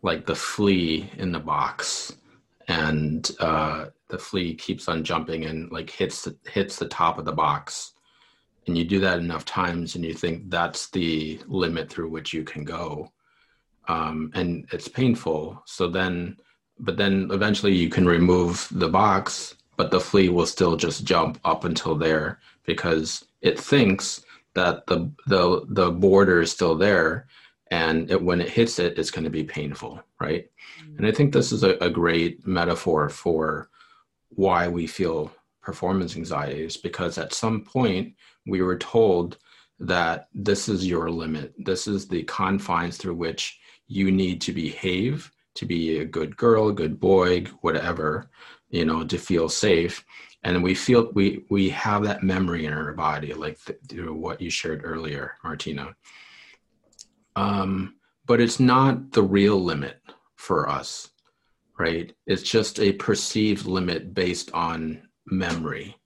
like 0.03 0.27
the 0.27 0.35
flea 0.35 1.11
in 1.19 1.33
the 1.33 1.41
box, 1.41 2.17
and 2.69 3.31
uh, 3.41 3.87
the 4.09 4.19
flea 4.19 4.55
keeps 4.55 4.89
on 4.89 5.05
jumping 5.05 5.45
and 5.45 5.71
like 5.71 5.91
hits 5.91 6.23
the, 6.25 6.37
hits 6.49 6.77
the 6.77 6.89
top 6.89 7.19
of 7.19 7.25
the 7.25 7.33
box, 7.33 7.93
and 8.67 8.77
you 8.77 8.85
do 8.85 9.01
that 9.01 9.19
enough 9.19 9.45
times, 9.45 9.95
and 9.95 10.05
you 10.05 10.15
think 10.15 10.51
that's 10.51 10.91
the 10.91 11.41
limit 11.47 11.91
through 11.91 12.09
which 12.09 12.33
you 12.33 12.43
can 12.43 12.65
go, 12.65 13.13
um, 13.89 14.31
and 14.35 14.67
it's 14.73 14.89
painful. 14.89 15.63
So 15.67 15.89
then, 15.89 16.37
but 16.79 16.97
then 16.97 17.29
eventually 17.33 17.75
you 17.75 17.89
can 17.89 18.07
remove 18.07 18.69
the 18.71 18.89
box, 18.89 19.55
but 19.77 19.91
the 19.91 20.01
flea 20.01 20.29
will 20.29 20.47
still 20.47 20.77
just 20.77 21.05
jump 21.05 21.39
up 21.45 21.65
until 21.65 21.95
there 21.95 22.41
because 22.65 23.25
it 23.41 23.59
thinks 23.59 24.25
that 24.55 24.87
the 24.87 25.11
the 25.27 25.65
the 25.69 25.91
border 25.91 26.41
is 26.41 26.51
still 26.51 26.75
there 26.75 27.27
and 27.71 28.11
it, 28.11 28.23
when 28.23 28.41
it 28.41 28.49
hits 28.49 28.79
it 28.79 28.99
it's 28.99 29.11
going 29.11 29.25
to 29.25 29.31
be 29.31 29.45
painful 29.45 30.01
right 30.21 30.51
mm-hmm. 30.81 30.97
and 30.97 31.07
i 31.07 31.13
think 31.13 31.33
this 31.33 31.53
is 31.53 31.63
a, 31.63 31.77
a, 31.79 31.91
great 31.91 32.47
metaphor 32.47 33.09
for 33.09 33.69
why 34.31 34.67
we 34.67 34.87
feel 34.87 35.31
performance 35.63 36.17
anxieties 36.17 36.77
because 36.77 37.19
at 37.19 37.35
some 37.35 37.63
point 37.63 38.15
we 38.47 38.63
were 38.63 38.79
told 38.79 39.37
that 39.79 40.29
this 40.33 40.69
is 40.69 40.87
your 40.87 41.11
limit 41.11 41.53
this 41.59 41.87
is 41.87 42.09
the 42.09 42.23
confines 42.23 42.97
through 42.97 43.15
which 43.15 43.59
you 43.89 44.11
need 44.11 44.41
to 44.41 44.53
behave 44.53 45.31
to 45.57 45.67
be 45.67 45.99
a 45.99 46.05
good 46.05 46.37
girl 46.37 46.69
a 46.69 46.73
good 46.73 47.01
boy 47.01 47.45
whatever 47.61 48.29
you 48.71 48.85
know 48.85 49.05
to 49.05 49.19
feel 49.19 49.49
safe. 49.49 50.05
And 50.43 50.63
we 50.63 50.75
feel 50.75 51.11
we 51.15 51.45
we 51.51 51.71
have 51.71 52.05
that 52.05 52.23
memory 52.23 52.67
in 52.67 52.73
our 52.73 52.93
body 52.93 53.35
like 53.35 53.59
through 53.89 54.15
what 54.15 54.41
you 54.41 54.51
shared 54.51 54.83
earlier 54.85 55.35
martina. 55.43 55.97
Um, 57.35 57.97
but 58.27 58.41
it's 58.41 58.61
not 58.61 59.13
the 59.13 59.23
real 59.23 59.63
limit 59.63 60.01
for 60.37 60.69
us 60.69 61.11
right? 61.79 62.13
It's 62.27 62.43
just 62.43 62.81
a 62.81 62.93
perceived 62.93 63.67
limit 63.67 64.15
based 64.15 64.51
on 64.53 65.09
memory. 65.27 65.97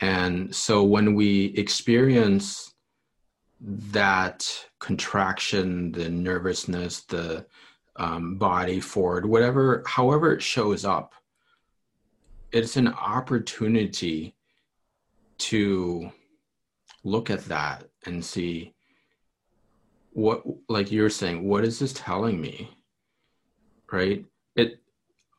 And 0.00 0.54
so 0.54 0.82
when 0.82 1.14
we 1.14 1.46
experience 1.56 2.74
that 3.60 4.48
contraction 4.78 5.92
the 5.92 6.08
nervousness 6.08 7.02
the 7.02 7.44
um, 8.00 8.36
body 8.36 8.80
forward 8.80 9.26
whatever 9.26 9.82
however 9.86 10.32
it 10.32 10.42
shows 10.42 10.84
up 10.84 11.14
it's 12.52 12.76
an 12.76 12.88
opportunity 12.88 14.34
to 15.38 16.10
look 17.04 17.30
at 17.30 17.44
that 17.44 17.84
and 18.06 18.24
see 18.24 18.74
what 20.12 20.42
like 20.68 20.90
you're 20.90 21.08
saying 21.10 21.46
what 21.46 21.64
is 21.64 21.78
this 21.78 21.92
telling 21.92 22.40
me 22.40 22.68
right? 23.92 24.24
It 24.56 24.80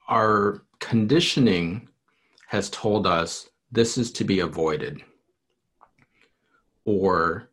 our 0.07 0.63
conditioning 0.79 1.87
has 2.47 2.69
told 2.69 3.07
us 3.07 3.49
this 3.71 3.97
is 3.97 4.11
to 4.11 4.23
be 4.23 4.41
avoided 4.41 5.01
or 6.85 7.49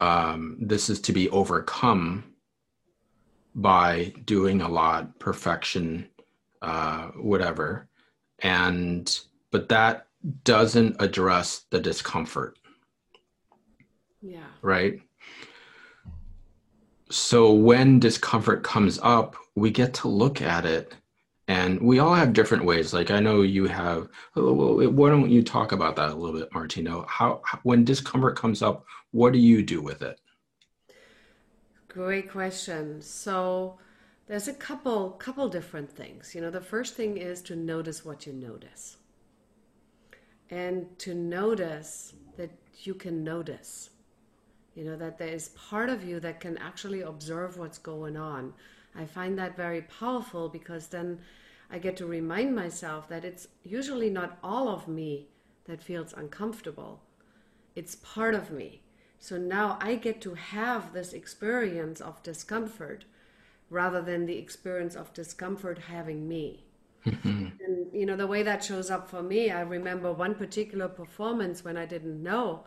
um, 0.00 0.56
this 0.60 0.90
is 0.90 1.00
to 1.02 1.12
be 1.12 1.30
overcome 1.30 2.24
by 3.54 4.12
doing 4.24 4.62
a 4.62 4.68
lot 4.68 5.18
perfection 5.18 6.08
uh, 6.62 7.08
whatever. 7.08 7.88
And 8.40 9.18
but 9.50 9.68
that 9.68 10.06
doesn't 10.44 10.96
address 11.00 11.66
the 11.70 11.80
discomfort. 11.80 12.58
Yeah. 14.22 14.44
Right? 14.62 15.00
So 17.10 17.52
when 17.52 17.98
discomfort 17.98 18.62
comes 18.62 18.98
up 19.02 19.36
we 19.54 19.70
get 19.70 19.92
to 19.92 20.08
look 20.08 20.40
at 20.40 20.64
it. 20.64 20.94
And 21.48 21.78
we 21.82 21.98
all 21.98 22.14
have 22.14 22.32
different 22.32 22.64
ways. 22.64 22.94
Like 22.94 23.10
i 23.10 23.20
know 23.20 23.42
you 23.42 23.66
have 23.66 24.08
why 24.34 25.10
don't 25.10 25.30
you 25.30 25.42
talk 25.42 25.72
about 25.72 25.96
that 25.96 26.10
a 26.10 26.14
little 26.14 26.38
bit 26.38 26.54
Martina? 26.54 27.04
How 27.08 27.42
when 27.64 27.84
discomfort 27.84 28.36
comes 28.36 28.62
up 28.62 28.86
what 29.10 29.32
do 29.32 29.38
you 29.38 29.62
do 29.62 29.82
with 29.82 30.02
it 30.02 30.20
great 31.92 32.30
question 32.30 33.02
so 33.02 33.78
there's 34.26 34.48
a 34.48 34.54
couple 34.54 35.10
couple 35.10 35.48
different 35.48 35.90
things. 35.90 36.34
You 36.34 36.40
know, 36.40 36.50
the 36.50 36.60
first 36.60 36.94
thing 36.94 37.16
is 37.16 37.42
to 37.42 37.56
notice 37.56 38.04
what 38.04 38.26
you 38.26 38.32
notice. 38.32 38.96
And 40.50 40.98
to 41.00 41.14
notice 41.14 42.14
that 42.36 42.50
you 42.82 42.94
can 42.94 43.24
notice. 43.24 43.90
You 44.74 44.84
know, 44.84 44.96
that 44.96 45.18
there 45.18 45.28
is 45.28 45.50
part 45.50 45.90
of 45.90 46.04
you 46.04 46.18
that 46.20 46.40
can 46.40 46.56
actually 46.58 47.02
observe 47.02 47.58
what's 47.58 47.78
going 47.78 48.16
on. 48.16 48.54
I 48.94 49.04
find 49.04 49.38
that 49.38 49.56
very 49.56 49.82
powerful 49.82 50.48
because 50.48 50.86
then 50.86 51.20
I 51.70 51.78
get 51.78 51.96
to 51.98 52.06
remind 52.06 52.54
myself 52.54 53.08
that 53.08 53.24
it's 53.24 53.48
usually 53.64 54.10
not 54.10 54.38
all 54.42 54.68
of 54.68 54.88
me 54.88 55.28
that 55.64 55.82
feels 55.82 56.12
uncomfortable. 56.12 57.02
It's 57.74 57.96
part 57.96 58.34
of 58.34 58.50
me. 58.50 58.81
So 59.22 59.38
now 59.38 59.78
I 59.80 59.94
get 59.94 60.20
to 60.22 60.34
have 60.34 60.92
this 60.92 61.12
experience 61.12 62.00
of 62.00 62.20
discomfort 62.24 63.04
rather 63.70 64.02
than 64.02 64.26
the 64.26 64.36
experience 64.36 64.96
of 64.96 65.14
discomfort 65.14 65.78
having 65.78 66.26
me. 66.26 66.64
and 67.04 67.86
you 67.92 68.04
know 68.04 68.16
the 68.16 68.26
way 68.26 68.42
that 68.42 68.64
shows 68.64 68.90
up 68.90 69.08
for 69.08 69.22
me, 69.22 69.52
I 69.52 69.60
remember 69.60 70.12
one 70.12 70.34
particular 70.34 70.88
performance 70.88 71.64
when 71.64 71.76
I 71.76 71.86
didn't 71.86 72.20
know 72.20 72.64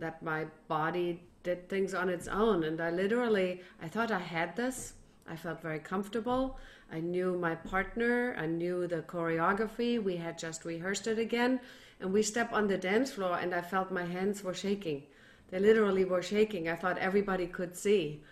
that 0.00 0.24
my 0.24 0.46
body 0.66 1.22
did 1.44 1.68
things 1.68 1.94
on 1.94 2.08
its 2.08 2.26
own 2.26 2.64
and 2.64 2.80
I 2.80 2.90
literally 2.90 3.60
I 3.80 3.86
thought 3.86 4.10
I 4.10 4.18
had 4.18 4.56
this. 4.56 4.94
I 5.28 5.36
felt 5.36 5.62
very 5.62 5.78
comfortable. 5.78 6.58
I 6.90 6.98
knew 6.98 7.38
my 7.38 7.54
partner, 7.54 8.34
I 8.36 8.46
knew 8.46 8.88
the 8.88 9.02
choreography. 9.02 10.02
We 10.02 10.16
had 10.16 10.36
just 10.36 10.64
rehearsed 10.64 11.06
it 11.06 11.20
again 11.20 11.60
and 12.00 12.12
we 12.12 12.24
stepped 12.24 12.52
on 12.52 12.66
the 12.66 12.76
dance 12.76 13.12
floor 13.12 13.38
and 13.38 13.54
I 13.54 13.60
felt 13.60 13.92
my 13.92 14.04
hands 14.04 14.42
were 14.42 14.52
shaking. 14.52 15.04
They 15.52 15.60
literally 15.60 16.06
were 16.06 16.22
shaking. 16.22 16.70
I 16.70 16.76
thought 16.76 16.96
everybody 16.98 17.46
could 17.46 17.76
see. 17.76 18.24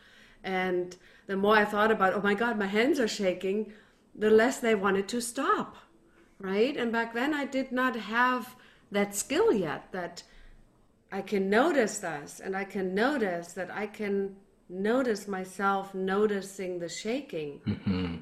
And 0.43 0.97
the 1.27 1.37
more 1.37 1.55
I 1.55 1.67
thought 1.67 1.91
about, 1.93 2.15
oh 2.15 2.23
my 2.23 2.33
God, 2.33 2.59
my 2.59 2.67
hands 2.67 2.99
are 2.99 3.07
shaking, 3.07 3.73
the 4.15 4.31
less 4.31 4.59
they 4.59 4.75
wanted 4.75 5.07
to 5.09 5.21
stop, 5.21 5.77
right? 6.39 6.75
And 6.75 6.91
back 6.91 7.13
then 7.13 7.35
I 7.35 7.45
did 7.45 7.73
not 7.73 7.95
have 7.95 8.57
that 8.91 9.15
skill 9.15 9.53
yet 9.53 9.93
that 9.93 10.23
I 11.13 11.21
can 11.21 11.51
notice 11.51 11.99
this 11.99 12.41
and 12.43 12.57
I 12.57 12.65
can 12.65 12.95
notice 12.95 13.53
that 13.53 13.71
I 13.71 13.87
can 13.87 14.37
notice 14.71 15.29
myself 15.29 15.95
noticing 15.95 16.79
the 16.79 16.89
shaking 16.89 17.61
mm-hmm. 17.67 18.17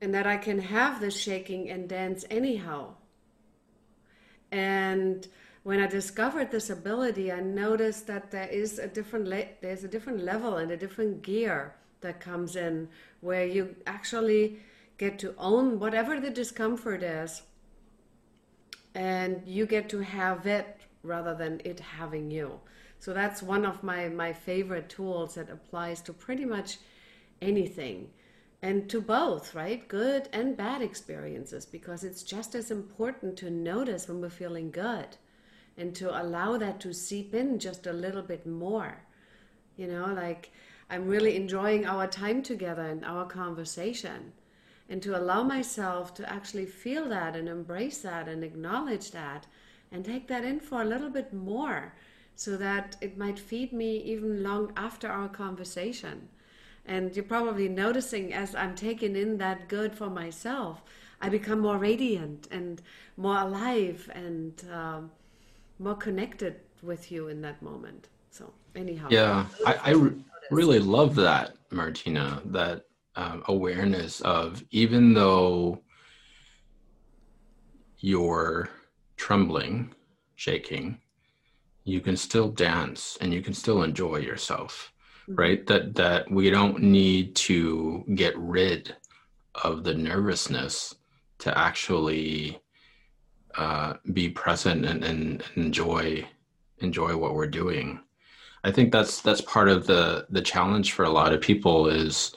and 0.00 0.14
that 0.14 0.26
I 0.26 0.38
can 0.38 0.60
have 0.60 0.98
the 0.98 1.10
shaking 1.10 1.68
and 1.68 1.88
dance 1.90 2.24
anyhow. 2.30 2.94
And 4.50 5.28
when 5.64 5.80
I 5.80 5.86
discovered 5.86 6.50
this 6.50 6.68
ability, 6.68 7.32
I 7.32 7.40
noticed 7.40 8.06
that 8.06 8.30
there 8.30 8.46
is 8.46 8.78
a 8.78 8.86
different 8.86 9.26
le- 9.26 9.48
there's 9.62 9.82
a 9.82 9.88
different 9.88 10.22
level 10.22 10.58
and 10.58 10.70
a 10.70 10.76
different 10.76 11.22
gear 11.22 11.74
that 12.02 12.20
comes 12.20 12.54
in 12.54 12.88
where 13.22 13.46
you 13.46 13.74
actually 13.86 14.58
get 14.98 15.18
to 15.20 15.34
own 15.38 15.80
whatever 15.80 16.20
the 16.20 16.30
discomfort 16.30 17.02
is 17.02 17.42
and 18.94 19.42
you 19.46 19.64
get 19.64 19.88
to 19.88 20.00
have 20.00 20.46
it 20.46 20.80
rather 21.02 21.34
than 21.34 21.62
it 21.64 21.80
having 21.80 22.30
you. 22.30 22.60
So 22.98 23.14
that's 23.14 23.42
one 23.42 23.64
of 23.64 23.82
my, 23.82 24.08
my 24.08 24.34
favorite 24.34 24.90
tools 24.90 25.34
that 25.34 25.50
applies 25.50 26.02
to 26.02 26.12
pretty 26.12 26.44
much 26.44 26.78
anything 27.40 28.10
and 28.62 28.88
to 28.90 29.00
both, 29.00 29.54
right? 29.54 29.86
Good 29.88 30.28
and 30.32 30.56
bad 30.56 30.82
experiences, 30.82 31.66
because 31.66 32.04
it's 32.04 32.22
just 32.22 32.54
as 32.54 32.70
important 32.70 33.36
to 33.38 33.50
notice 33.50 34.08
when 34.08 34.20
we're 34.20 34.30
feeling 34.30 34.70
good 34.70 35.16
and 35.76 35.94
to 35.96 36.22
allow 36.22 36.56
that 36.56 36.80
to 36.80 36.92
seep 36.92 37.34
in 37.34 37.58
just 37.58 37.86
a 37.86 37.92
little 37.92 38.22
bit 38.22 38.46
more. 38.46 38.98
You 39.76 39.88
know, 39.88 40.06
like 40.14 40.52
I'm 40.90 41.08
really 41.08 41.36
enjoying 41.36 41.86
our 41.86 42.06
time 42.06 42.42
together 42.42 42.82
and 42.82 43.04
our 43.04 43.26
conversation. 43.26 44.32
And 44.88 45.02
to 45.02 45.18
allow 45.18 45.42
myself 45.42 46.14
to 46.14 46.30
actually 46.30 46.66
feel 46.66 47.08
that 47.08 47.34
and 47.34 47.48
embrace 47.48 47.98
that 47.98 48.28
and 48.28 48.44
acknowledge 48.44 49.10
that 49.12 49.46
and 49.90 50.04
take 50.04 50.28
that 50.28 50.44
in 50.44 50.60
for 50.60 50.82
a 50.82 50.84
little 50.84 51.10
bit 51.10 51.32
more 51.32 51.94
so 52.36 52.56
that 52.56 52.96
it 53.00 53.16
might 53.16 53.38
feed 53.38 53.72
me 53.72 53.96
even 53.98 54.42
long 54.42 54.72
after 54.76 55.08
our 55.08 55.28
conversation. 55.28 56.28
And 56.86 57.14
you're 57.16 57.24
probably 57.24 57.68
noticing 57.68 58.34
as 58.34 58.54
I'm 58.54 58.74
taking 58.74 59.16
in 59.16 59.38
that 59.38 59.68
good 59.68 59.94
for 59.94 60.10
myself, 60.10 60.82
I 61.20 61.28
become 61.30 61.60
more 61.60 61.78
radiant 61.78 62.48
and 62.50 62.82
more 63.16 63.38
alive 63.38 64.10
and 64.14 64.62
um, 64.70 65.10
more 65.78 65.94
connected 65.94 66.60
with 66.82 67.10
you 67.10 67.28
in 67.28 67.40
that 67.42 67.60
moment. 67.62 68.08
So, 68.30 68.52
anyhow, 68.74 69.08
yeah, 69.10 69.46
I, 69.66 69.92
I, 69.92 70.10
really 70.50 70.78
love 70.78 71.14
that, 71.16 71.54
Martina, 71.70 72.42
that 72.46 72.84
um, 73.16 73.42
awareness 73.48 74.20
of 74.22 74.62
even 74.70 75.14
though 75.14 75.80
you're 77.98 78.68
trembling, 79.16 79.94
shaking, 80.34 80.98
you 81.84 82.00
can 82.00 82.16
still 82.16 82.48
dance 82.48 83.16
and 83.20 83.32
you 83.32 83.40
can 83.42 83.54
still 83.54 83.82
enjoy 83.82 84.16
yourself, 84.16 84.92
mm-hmm. 85.22 85.36
right? 85.36 85.66
That 85.66 85.94
that 85.94 86.30
we 86.30 86.50
don't 86.50 86.82
need 86.82 87.34
to 87.36 88.04
get 88.14 88.36
rid 88.36 88.94
of 89.62 89.84
the 89.84 89.94
nervousness 89.94 90.94
to 91.38 91.56
actually 91.56 92.60
uh, 93.56 93.94
be 94.12 94.28
present 94.28 94.84
and, 94.84 95.04
and 95.04 95.42
enjoy 95.56 96.26
enjoy 96.78 97.16
what 97.16 97.34
we're 97.34 97.46
doing. 97.46 98.00
I 98.64 98.70
think 98.70 98.92
that's 98.92 99.20
that's 99.20 99.40
part 99.40 99.68
of 99.68 99.86
the 99.86 100.26
the 100.30 100.42
challenge 100.42 100.92
for 100.92 101.04
a 101.04 101.10
lot 101.10 101.32
of 101.32 101.40
people 101.40 101.88
is 101.88 102.34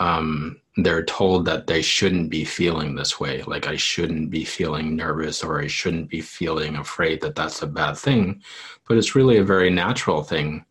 um, 0.00 0.60
they're 0.76 1.04
told 1.04 1.44
that 1.46 1.66
they 1.66 1.82
shouldn't 1.82 2.30
be 2.30 2.44
feeling 2.44 2.94
this 2.94 3.20
way. 3.20 3.42
Like 3.42 3.66
I 3.66 3.76
shouldn't 3.76 4.30
be 4.30 4.44
feeling 4.44 4.96
nervous 4.96 5.42
or 5.42 5.60
I 5.60 5.66
shouldn't 5.66 6.08
be 6.08 6.20
feeling 6.20 6.76
afraid 6.76 7.20
that 7.20 7.34
that's 7.34 7.62
a 7.62 7.66
bad 7.66 7.96
thing, 7.96 8.42
but 8.88 8.96
it's 8.96 9.14
really 9.14 9.36
a 9.38 9.44
very 9.44 9.70
natural 9.70 10.22
thing. 10.22 10.64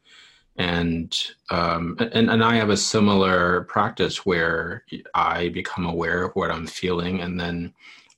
And 0.57 1.17
um, 1.49 1.97
and 1.99 2.29
and 2.29 2.43
I 2.43 2.55
have 2.55 2.69
a 2.69 2.77
similar 2.77 3.61
practice 3.61 4.25
where 4.25 4.83
I 5.15 5.49
become 5.49 5.85
aware 5.85 6.23
of 6.23 6.33
what 6.33 6.51
I'm 6.51 6.67
feeling 6.67 7.21
and 7.21 7.39
then 7.39 7.73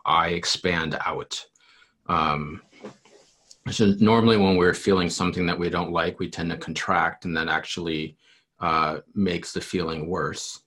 I 0.05 0.29
expand 0.29 0.97
out. 1.05 1.45
Um, 2.07 2.61
so 3.71 3.93
normally 3.99 4.37
when 4.37 4.57
we're 4.57 4.73
feeling 4.73 5.09
something 5.09 5.45
that 5.45 5.57
we 5.57 5.69
don't 5.69 5.91
like, 5.91 6.19
we 6.19 6.29
tend 6.29 6.49
to 6.51 6.57
contract 6.57 7.25
and 7.25 7.35
that 7.37 7.47
actually 7.47 8.17
uh, 8.59 8.99
makes 9.15 9.53
the 9.53 9.61
feeling 9.61 10.07
worse. 10.07 10.61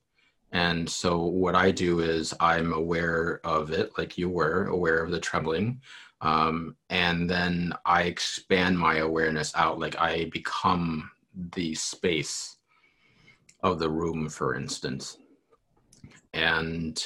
And 0.53 0.89
so 0.89 1.23
what 1.25 1.55
I 1.55 1.71
do 1.71 2.01
is 2.01 2.33
I'm 2.41 2.73
aware 2.73 3.41
of 3.45 3.71
it, 3.73 3.93
like 3.99 4.17
you 4.17 4.31
were 4.31 4.67
aware 4.67 5.03
of 5.03 5.11
the 5.11 5.21
trembling. 5.21 5.81
Um, 6.23 6.77
and 6.89 7.29
then 7.29 7.75
I 7.85 8.05
expand 8.05 8.79
my 8.79 8.99
awareness 8.99 9.53
out, 9.55 9.79
like 9.79 9.99
I 10.01 10.31
become 10.33 11.11
the 11.55 11.75
space 11.75 12.57
of 13.63 13.79
the 13.79 13.91
room, 13.91 14.29
for 14.31 14.55
instance. 14.55 15.19
And 16.33 17.05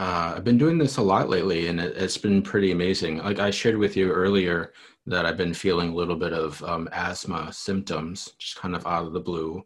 uh, 0.00 0.32
I've 0.34 0.44
been 0.44 0.56
doing 0.56 0.78
this 0.78 0.96
a 0.96 1.02
lot 1.02 1.28
lately, 1.28 1.66
and 1.66 1.78
it, 1.78 1.94
has 1.98 2.16
been 2.16 2.40
pretty 2.40 2.72
amazing. 2.72 3.18
Like 3.18 3.38
I 3.38 3.50
shared 3.50 3.76
with 3.76 3.98
you 3.98 4.10
earlier 4.10 4.72
that 5.04 5.26
I've 5.26 5.36
been 5.36 5.52
feeling 5.52 5.90
a 5.90 5.94
little 5.94 6.16
bit 6.16 6.32
of 6.32 6.62
um, 6.64 6.88
asthma 6.90 7.52
symptoms, 7.52 8.32
just 8.38 8.56
kind 8.56 8.74
of 8.74 8.86
out 8.86 9.06
of 9.06 9.12
the 9.12 9.20
blue, 9.20 9.62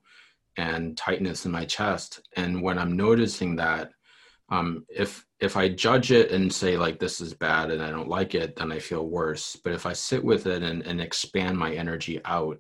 and 0.56 0.96
tightness 0.96 1.46
in 1.46 1.52
my 1.52 1.64
chest. 1.64 2.20
And 2.34 2.60
when 2.60 2.80
I'm 2.80 2.96
noticing 2.96 3.54
that, 3.56 3.92
um, 4.48 4.84
if 4.88 5.24
if 5.38 5.56
I 5.56 5.68
judge 5.68 6.10
it 6.10 6.32
and 6.32 6.52
say 6.52 6.76
like 6.76 6.98
this 6.98 7.20
is 7.20 7.32
bad 7.32 7.70
and 7.70 7.80
I 7.80 7.90
don't 7.90 8.08
like 8.08 8.34
it, 8.34 8.56
then 8.56 8.72
I 8.72 8.80
feel 8.80 9.06
worse. 9.06 9.56
But 9.62 9.72
if 9.72 9.86
I 9.86 9.92
sit 9.92 10.24
with 10.24 10.48
it 10.48 10.64
and, 10.64 10.82
and 10.82 11.00
expand 11.00 11.56
my 11.56 11.72
energy 11.74 12.20
out, 12.24 12.58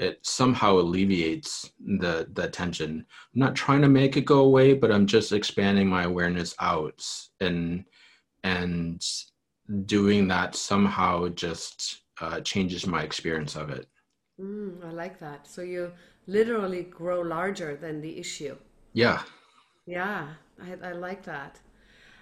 it 0.00 0.18
somehow 0.24 0.78
alleviates 0.78 1.70
the 1.78 2.26
the 2.32 2.48
tension. 2.48 3.06
I'm 3.34 3.40
not 3.40 3.54
trying 3.54 3.82
to 3.82 3.88
make 3.88 4.16
it 4.16 4.24
go 4.24 4.40
away, 4.40 4.74
but 4.74 4.90
I'm 4.90 5.06
just 5.06 5.32
expanding 5.32 5.86
my 5.88 6.04
awareness 6.04 6.54
out 6.60 7.06
and 7.40 7.84
and 8.42 9.04
doing 9.84 10.26
that 10.28 10.56
somehow 10.56 11.28
just 11.28 12.00
uh, 12.20 12.40
changes 12.40 12.86
my 12.86 13.02
experience 13.02 13.56
of 13.56 13.70
it. 13.70 13.86
Mm, 14.40 14.84
I 14.84 14.90
like 14.90 15.20
that. 15.20 15.46
So 15.46 15.62
you 15.62 15.92
literally 16.26 16.82
grow 16.82 17.20
larger 17.20 17.76
than 17.76 18.00
the 18.00 18.18
issue. 18.18 18.56
Yeah. 18.94 19.22
Yeah, 19.86 20.28
I, 20.62 20.88
I 20.88 20.92
like 20.92 21.24
that. 21.24 21.58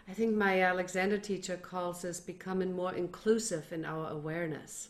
I 0.08 0.12
think 0.14 0.34
my 0.34 0.62
Alexander 0.62 1.18
teacher 1.18 1.56
calls 1.56 2.02
this 2.02 2.18
becoming 2.18 2.74
more 2.74 2.94
inclusive 2.94 3.72
in 3.72 3.84
our 3.84 4.08
awareness 4.10 4.88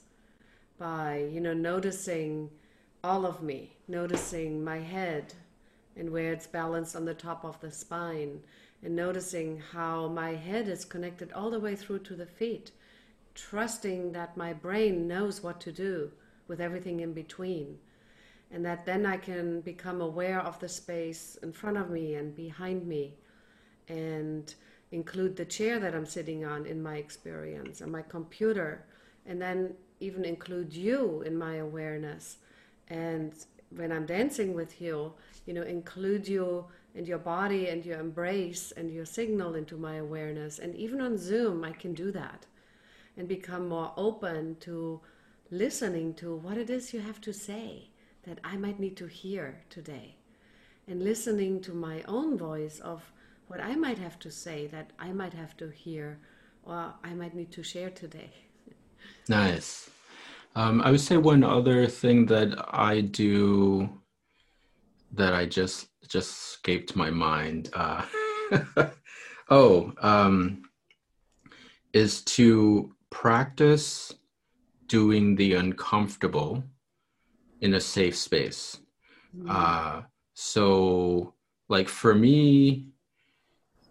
by, 0.79 1.29
you 1.33 1.41
know, 1.41 1.55
noticing 1.55 2.51
all 3.03 3.25
of 3.25 3.43
me, 3.43 3.77
noticing 3.87 4.65
my 4.65 4.79
head 4.79 5.35
and 5.97 6.11
where 6.11 6.33
it's 6.33 6.47
balanced 6.47 6.95
on 6.95 7.05
the 7.05 7.15
top 7.15 7.45
of 7.45 7.61
the 7.61 7.71
spine, 7.71 8.41
and 8.83 8.95
noticing 8.95 9.61
how 9.73 10.07
my 10.07 10.31
head 10.35 10.69
is 10.69 10.85
connected 10.85 11.33
all 11.33 11.51
the 11.51 11.59
way 11.59 11.75
through 11.75 11.99
to 11.99 12.15
the 12.15 12.27
feet, 12.27 12.71
trusting 13.35 14.13
that 14.13 14.37
my 14.37 14.53
brain 14.53 15.09
knows 15.09 15.43
what 15.43 15.61
to 15.61 15.73
do 15.73 16.11
with 16.47 16.61
everything 16.61 17.01
in 17.01 17.13
between. 17.13 17.77
And 18.51 18.65
that 18.65 18.87
then 18.87 19.05
I 19.05 19.17
can 19.17 19.61
become 19.61 20.01
aware 20.01 20.41
of 20.41 20.59
the 20.61 20.69
space 20.69 21.37
in 21.43 21.53
front 21.53 21.77
of 21.77 21.91
me 21.91 22.15
and 22.15 22.35
behind 22.35 22.87
me 22.87 23.15
and 23.89 24.55
include 24.93 25.37
the 25.37 25.45
chair 25.45 25.79
that 25.81 25.95
I'm 25.95 26.07
sitting 26.07 26.45
on 26.45 26.65
in 26.65 26.83
my 26.83 26.97
experience 26.97 27.81
and 27.81 27.91
my 27.91 28.03
computer, 28.03 28.85
and 29.27 29.43
then 29.43 29.75
even 30.01 30.25
include 30.25 30.73
you 30.73 31.23
in 31.23 31.37
my 31.37 31.57
awareness 31.57 32.39
and 32.89 33.33
when 33.71 33.93
I'm 33.93 34.07
dancing 34.07 34.55
with 34.55 34.81
you, 34.81 35.13
you 35.47 35.55
know, 35.55 35.63
include 35.63 36.27
you 36.27 36.67
and 36.95 37.07
your 37.07 37.19
body 37.19 37.69
and 37.69 37.85
your 37.85 38.01
embrace 38.01 38.73
and 38.77 38.91
your 38.91 39.05
signal 39.05 39.55
into 39.55 39.77
my 39.77 39.97
awareness. 39.97 40.59
And 40.59 40.75
even 40.75 41.01
on 41.01 41.19
Zoom, 41.19 41.65
I 41.65 41.73
can 41.73 41.95
do 41.95 42.11
that 42.13 42.47
and 43.17 43.29
become 43.29 43.69
more 43.69 43.93
open 43.97 44.57
to 44.61 45.01
listening 45.51 46.15
to 46.15 46.37
what 46.37 46.57
it 46.57 46.71
is 46.71 46.93
you 46.93 47.01
have 47.01 47.21
to 47.23 47.33
say 47.33 47.91
that 48.25 48.39
I 48.45 48.57
might 48.57 48.81
need 48.81 48.97
to 48.99 49.07
hear 49.07 49.61
today. 49.71 50.17
And 50.87 51.03
listening 51.03 51.61
to 51.63 51.75
my 51.75 52.03
own 52.09 52.39
voice 52.39 52.81
of 52.81 53.13
what 53.49 53.61
I 53.61 53.75
might 53.75 53.99
have 53.99 54.19
to 54.21 54.31
say 54.31 54.67
that 54.69 54.91
I 54.99 55.13
might 55.13 55.35
have 55.35 55.57
to 55.59 55.69
hear 55.69 56.19
or 56.65 56.95
I 57.05 57.15
might 57.15 57.35
need 57.35 57.51
to 57.53 57.63
share 57.63 57.91
today. 57.91 58.31
Nice. 59.29 59.91
Um, 60.55 60.81
I 60.83 60.91
would 60.91 61.01
say 61.01 61.17
one 61.17 61.45
other 61.45 61.87
thing 61.87 62.27
that 62.27 62.55
I 62.75 63.01
do 63.01 63.89
that 65.13 65.33
I 65.33 65.47
just 65.47 65.89
just 66.09 66.31
escaped 66.31 66.97
my 66.97 67.11
mind. 67.11 67.71
Uh, 67.73 68.05
oh, 69.51 69.93
um, 70.01 70.63
is 71.93 72.23
to 72.23 72.95
practice 73.11 74.15
doing 74.87 75.37
the 75.37 75.55
uncomfortable 75.55 76.65
in 77.61 77.75
a 77.75 77.81
safe 77.81 78.17
space. 78.17 78.79
Mm. 79.37 79.47
Uh, 79.49 80.03
so, 80.35 81.35
like 81.69 81.89
for 81.89 82.15
me, 82.15 82.87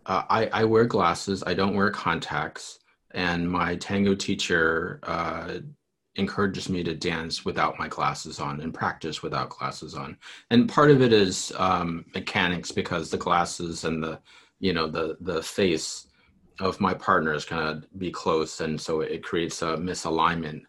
uh, 0.06 0.24
I, 0.30 0.48
I 0.48 0.64
wear 0.64 0.86
glasses. 0.86 1.44
I 1.46 1.54
don't 1.54 1.76
wear 1.76 1.92
contacts, 1.92 2.80
and 3.12 3.50
my 3.50 3.76
tango 3.76 4.16
teacher 4.16 5.00
uh, 5.04 5.60
encourages 6.18 6.68
me 6.68 6.84
to 6.84 6.96
dance 6.96 7.46
without 7.46 7.80
my 7.80 7.88
glasses 7.88 8.40
on 8.40 8.60
and 8.62 8.74
practice 8.74 9.24
without 9.24 9.50
glasses 9.50 9.94
on. 9.94 10.18
And 10.50 10.68
part 10.68 10.92
of 10.92 11.02
it 11.02 11.14
is 11.14 11.54
um, 11.58 12.06
mechanics 12.14 12.72
because 12.72 13.10
the 13.10 13.18
glasses 13.18 13.86
and 13.86 14.04
the 14.04 14.20
you 14.60 14.74
know 14.74 14.88
the 14.88 15.18
the 15.22 15.42
face 15.42 16.08
of 16.60 16.80
my 16.80 16.94
partner 16.94 17.34
is 17.34 17.46
going 17.46 17.82
to 17.82 17.88
be 17.98 18.12
close, 18.12 18.62
and 18.62 18.82
so 18.82 19.02
it 19.02 19.24
creates 19.24 19.62
a 19.62 19.78
misalignment. 19.78 20.64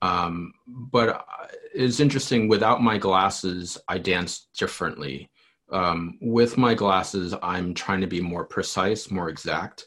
Um, 0.00 0.52
but 0.66 1.26
it's 1.74 1.98
interesting. 1.98 2.46
Without 2.46 2.82
my 2.82 2.98
glasses, 2.98 3.78
I 3.88 3.98
dance 3.98 4.48
differently. 4.56 5.30
Um, 5.72 6.18
with 6.20 6.56
my 6.56 6.74
glasses, 6.74 7.34
I'm 7.42 7.74
trying 7.74 8.02
to 8.02 8.06
be 8.06 8.20
more 8.20 8.44
precise, 8.44 9.10
more 9.10 9.28
exact, 9.28 9.86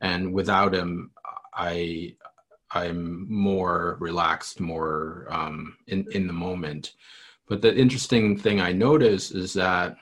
and 0.00 0.32
without 0.32 0.72
them, 0.72 1.12
I 1.54 2.16
I'm 2.72 3.30
more 3.32 3.96
relaxed, 4.00 4.60
more 4.60 5.26
um, 5.30 5.76
in 5.86 6.06
in 6.12 6.26
the 6.26 6.32
moment. 6.32 6.94
But 7.48 7.62
the 7.62 7.74
interesting 7.74 8.38
thing 8.38 8.60
I 8.60 8.72
notice 8.72 9.32
is 9.32 9.52
that 9.54 9.96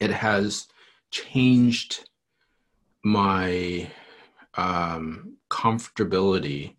it 0.00 0.10
has 0.10 0.66
changed 1.10 2.08
my 3.04 3.88
um, 4.54 5.36
comfortability. 5.48 6.74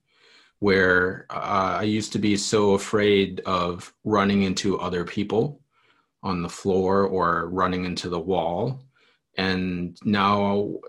Where 0.60 1.28
uh, 1.30 1.78
I 1.82 1.84
used 1.84 2.13
to 2.13 2.20
be 2.20 2.36
so 2.36 2.74
afraid 2.74 3.41
of 3.41 3.93
running 4.04 4.41
into 4.41 4.80
other 4.80 5.06
people 5.06 5.62
on 6.24 6.41
the 6.41 6.50
floor 6.50 7.04
or 7.04 7.48
running 7.50 7.86
into 7.86 8.10
the 8.10 8.20
wall, 8.20 8.82
and 9.38 9.96
now 10.04 10.80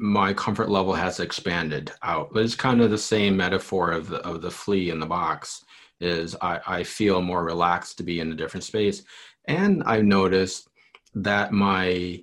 my 0.00 0.34
comfort 0.34 0.70
level 0.70 0.94
has 0.94 1.20
expanded 1.20 1.92
out. 2.02 2.32
But 2.32 2.44
it's 2.44 2.54
kind 2.56 2.80
of 2.80 2.90
the 2.90 2.98
same 2.98 3.36
metaphor 3.36 3.92
of 3.92 4.08
the, 4.08 4.18
of 4.26 4.42
the 4.42 4.50
flea 4.50 4.90
in 4.90 5.00
the 5.00 5.06
box. 5.06 5.64
Is 6.00 6.36
I, 6.40 6.60
I 6.66 6.84
feel 6.84 7.20
more 7.22 7.44
relaxed 7.44 7.98
to 7.98 8.04
be 8.04 8.20
in 8.20 8.32
a 8.32 8.36
different 8.36 8.64
space, 8.64 9.02
and 9.46 9.82
I've 9.84 10.04
noticed 10.04 10.68
that 11.14 11.52
my 11.52 12.22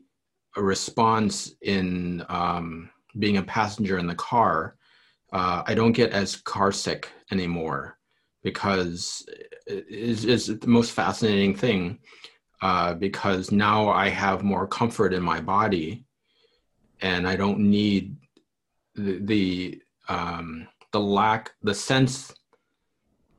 response 0.55 1.53
in 1.61 2.25
um, 2.29 2.89
being 3.19 3.37
a 3.37 3.43
passenger 3.43 3.99
in 3.99 4.07
the 4.07 4.15
car, 4.15 4.77
uh, 5.33 5.63
I 5.65 5.75
don't 5.75 5.91
get 5.91 6.11
as 6.11 6.37
car 6.37 6.71
sick 6.71 7.11
anymore 7.31 7.99
because 8.43 9.25
it's, 9.67 10.23
it's 10.23 10.47
the 10.47 10.67
most 10.67 10.91
fascinating 10.93 11.55
thing. 11.55 11.99
uh, 12.61 12.93
because 12.95 13.51
now 13.51 13.89
I 13.89 14.09
have 14.09 14.43
more 14.43 14.67
comfort 14.67 15.13
in 15.13 15.21
my 15.23 15.39
body, 15.39 16.05
and 17.01 17.27
I 17.27 17.36
don't 17.36 17.60
need 17.60 18.15
the 18.95 19.19
the, 19.19 19.81
um, 20.10 20.67
the 20.91 20.99
lack, 20.99 21.51
the 21.62 21.73
sense, 21.73 22.33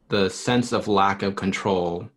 the 0.08 0.28
sense 0.28 0.72
of 0.72 0.88
lack 0.88 1.22
of 1.22 1.36
control. 1.36 2.08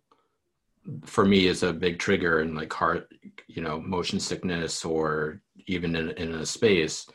For 1.04 1.24
me, 1.24 1.46
is 1.46 1.62
a 1.62 1.72
big 1.72 2.00
trigger 2.00 2.40
in 2.40 2.54
like 2.56 2.72
heart, 2.72 3.12
you 3.46 3.62
know, 3.62 3.80
motion 3.80 4.18
sickness, 4.18 4.84
or 4.84 5.40
even 5.66 5.94
in 5.94 6.10
in 6.10 6.34
a 6.34 6.46
space. 6.46 7.06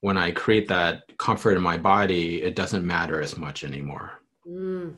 When 0.00 0.18
I 0.18 0.30
create 0.30 0.68
that 0.68 1.04
comfort 1.16 1.56
in 1.56 1.62
my 1.62 1.78
body, 1.78 2.42
it 2.42 2.54
doesn't 2.54 2.86
matter 2.86 3.22
as 3.22 3.38
much 3.38 3.64
anymore. 3.64 4.20
Mm. 4.46 4.94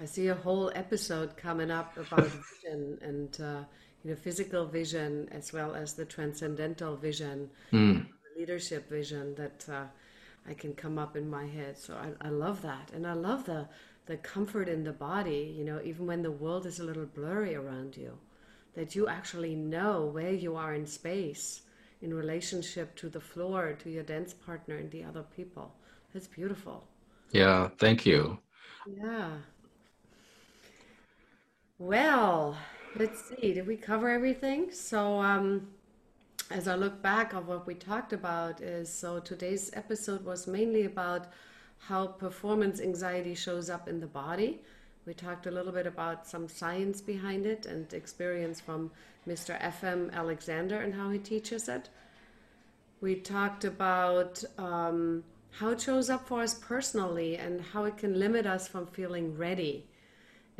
I 0.00 0.06
see 0.06 0.28
a 0.28 0.34
whole 0.34 0.72
episode 0.74 1.36
coming 1.36 1.70
up 1.70 1.96
about 1.96 2.30
and 2.70 3.38
uh, 3.40 3.64
you 4.04 4.10
know 4.10 4.16
physical 4.16 4.66
vision 4.66 5.28
as 5.30 5.52
well 5.52 5.74
as 5.74 5.94
the 5.94 6.04
transcendental 6.04 6.96
vision, 6.96 7.50
mm. 7.72 8.06
the 8.06 8.40
leadership 8.40 8.88
vision 8.88 9.34
that 9.36 9.66
uh, 9.68 9.84
I 10.48 10.54
can 10.54 10.74
come 10.74 10.98
up 10.98 11.16
in 11.16 11.28
my 11.28 11.46
head. 11.46 11.78
So 11.78 11.94
I, 11.94 12.26
I 12.26 12.30
love 12.30 12.62
that, 12.62 12.90
and 12.94 13.06
I 13.06 13.12
love 13.12 13.44
the 13.44 13.68
the 14.06 14.16
comfort 14.16 14.68
in 14.68 14.84
the 14.84 14.92
body. 14.92 15.54
You 15.56 15.64
know, 15.64 15.80
even 15.84 16.06
when 16.06 16.22
the 16.22 16.30
world 16.30 16.66
is 16.66 16.80
a 16.80 16.84
little 16.84 17.06
blurry 17.06 17.54
around 17.54 17.96
you, 17.96 18.18
that 18.74 18.94
you 18.94 19.08
actually 19.08 19.54
know 19.54 20.06
where 20.06 20.32
you 20.32 20.56
are 20.56 20.74
in 20.74 20.86
space 20.86 21.62
in 22.02 22.14
relationship 22.14 22.96
to 22.96 23.08
the 23.08 23.20
floor, 23.20 23.76
to 23.82 23.90
your 23.90 24.02
dance 24.02 24.32
partner, 24.32 24.76
and 24.76 24.90
the 24.90 25.04
other 25.04 25.24
people. 25.36 25.74
That's 26.12 26.26
beautiful. 26.26 26.86
Yeah, 27.30 27.68
thank 27.78 28.06
you. 28.06 28.38
Yeah. 28.86 29.30
Well, 31.78 32.56
let's 32.96 33.28
see. 33.28 33.54
Did 33.54 33.66
we 33.66 33.76
cover 33.76 34.08
everything? 34.08 34.72
So, 34.72 35.20
um, 35.20 35.68
as 36.50 36.66
I 36.66 36.74
look 36.74 37.00
back 37.02 37.32
of 37.32 37.46
what 37.46 37.66
we 37.66 37.74
talked 37.74 38.12
about, 38.12 38.60
is 38.60 38.92
so 38.92 39.20
today's 39.20 39.70
episode 39.74 40.24
was 40.24 40.46
mainly 40.46 40.84
about 40.84 41.28
how 41.78 42.06
performance 42.06 42.80
anxiety 42.80 43.34
shows 43.34 43.70
up 43.70 43.88
in 43.88 44.00
the 44.00 44.06
body. 44.06 44.60
We 45.06 45.14
talked 45.14 45.46
a 45.46 45.50
little 45.50 45.72
bit 45.72 45.86
about 45.86 46.26
some 46.26 46.48
science 46.48 47.00
behind 47.00 47.46
it 47.46 47.66
and 47.66 47.92
experience 47.94 48.60
from 48.60 48.90
Mr. 49.26 49.56
F.M. 49.60 50.10
Alexander 50.12 50.80
and 50.80 50.94
how 50.94 51.10
he 51.10 51.18
teaches 51.18 51.68
it. 51.68 51.88
We 53.00 53.14
talked 53.14 53.64
about 53.64 54.44
um, 54.58 55.24
how 55.52 55.70
it 55.70 55.80
shows 55.80 56.10
up 56.10 56.26
for 56.28 56.42
us 56.42 56.54
personally 56.54 57.36
and 57.36 57.60
how 57.60 57.84
it 57.84 57.96
can 57.96 58.18
limit 58.18 58.44
us 58.44 58.68
from 58.68 58.86
feeling 58.86 59.36
ready 59.38 59.86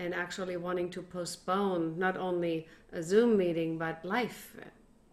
and 0.01 0.15
actually 0.15 0.57
wanting 0.57 0.89
to 0.89 1.03
postpone 1.03 1.99
not 1.99 2.17
only 2.17 2.67
a 2.93 3.03
Zoom 3.03 3.37
meeting 3.37 3.77
but 3.77 4.03
life 4.05 4.57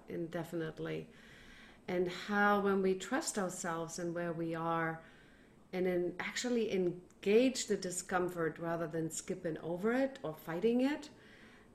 indefinitely. 0.07 1.07
And 1.89 2.09
how, 2.27 2.61
when 2.61 2.81
we 2.81 2.93
trust 2.93 3.37
ourselves 3.37 3.99
and 3.99 4.15
where 4.15 4.31
we 4.31 4.55
are, 4.55 5.01
and 5.73 5.85
then 5.85 6.13
actually 6.19 6.71
engage 6.73 7.67
the 7.67 7.75
discomfort 7.75 8.57
rather 8.59 8.87
than 8.87 9.11
skipping 9.11 9.57
over 9.59 9.91
it 9.91 10.19
or 10.23 10.33
fighting 10.33 10.81
it, 10.81 11.09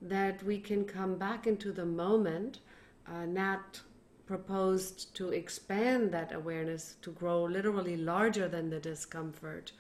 that 0.01 0.43
we 0.43 0.59
can 0.59 0.85
come 0.85 1.17
back 1.17 1.47
into 1.47 1.71
the 1.73 1.85
moment. 1.85 2.61
Uh, 3.07 3.27
Nat 3.27 3.81
proposed 4.27 5.15
to 5.17 5.31
expand 5.31 6.13
that 6.13 6.33
awareness 6.33 6.97
to 7.03 7.11
grow 7.11 7.43
literally 7.43 7.97
larger 7.97 8.49
than 8.49 8.71
the 8.71 8.81
discomfort 8.81 9.73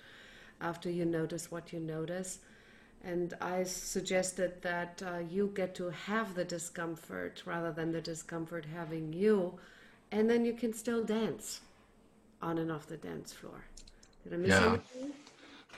after 0.60 0.90
you 0.90 1.06
notice 1.06 1.50
what 1.50 1.72
you 1.72 1.80
notice 1.80 2.40
and 3.04 3.34
I 3.40 3.64
suggested 3.64 4.62
that 4.62 5.02
uh, 5.04 5.18
you 5.28 5.52
get 5.54 5.74
to 5.76 5.90
have 5.90 6.34
the 6.34 6.44
discomfort 6.44 7.42
rather 7.44 7.72
than 7.72 7.92
the 7.92 8.00
discomfort 8.00 8.66
having 8.72 9.12
you, 9.12 9.58
and 10.10 10.30
then 10.30 10.44
you 10.44 10.52
can 10.52 10.72
still 10.72 11.02
dance 11.02 11.60
on 12.40 12.58
and 12.58 12.70
off 12.70 12.86
the 12.86 12.96
dance 12.96 13.32
floor. 13.32 13.64
Did 14.22 14.34
I 14.34 14.36
miss 14.36 14.50
yeah. 14.50 14.68
anything? 14.68 15.12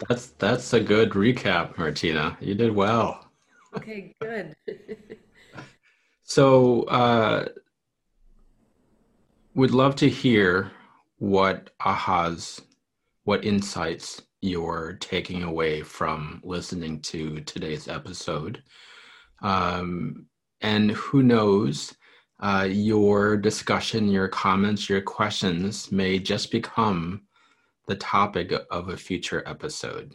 That's 0.08 0.26
that's 0.38 0.72
a 0.72 0.80
good 0.80 1.10
recap, 1.10 1.78
Martina. 1.78 2.36
You 2.40 2.54
did 2.54 2.74
well. 2.74 3.28
Okay, 3.76 4.14
good. 4.20 4.54
so, 6.22 6.82
uh, 6.84 7.46
would 9.54 9.70
love 9.70 9.96
to 9.96 10.08
hear 10.08 10.72
what 11.18 11.70
ahas, 11.80 12.60
what 13.24 13.44
insights 13.44 14.22
you're 14.44 14.98
taking 15.00 15.42
away 15.42 15.80
from 15.80 16.40
listening 16.44 17.00
to 17.00 17.40
today's 17.40 17.88
episode. 17.88 18.62
Um, 19.42 20.26
and 20.60 20.90
who 20.90 21.22
knows, 21.22 21.94
uh, 22.40 22.68
your 22.70 23.38
discussion, 23.38 24.08
your 24.08 24.28
comments, 24.28 24.88
your 24.88 25.00
questions 25.00 25.90
may 25.90 26.18
just 26.18 26.50
become 26.50 27.22
the 27.86 27.96
topic 27.96 28.52
of 28.70 28.90
a 28.90 28.96
future 28.98 29.42
episode. 29.46 30.14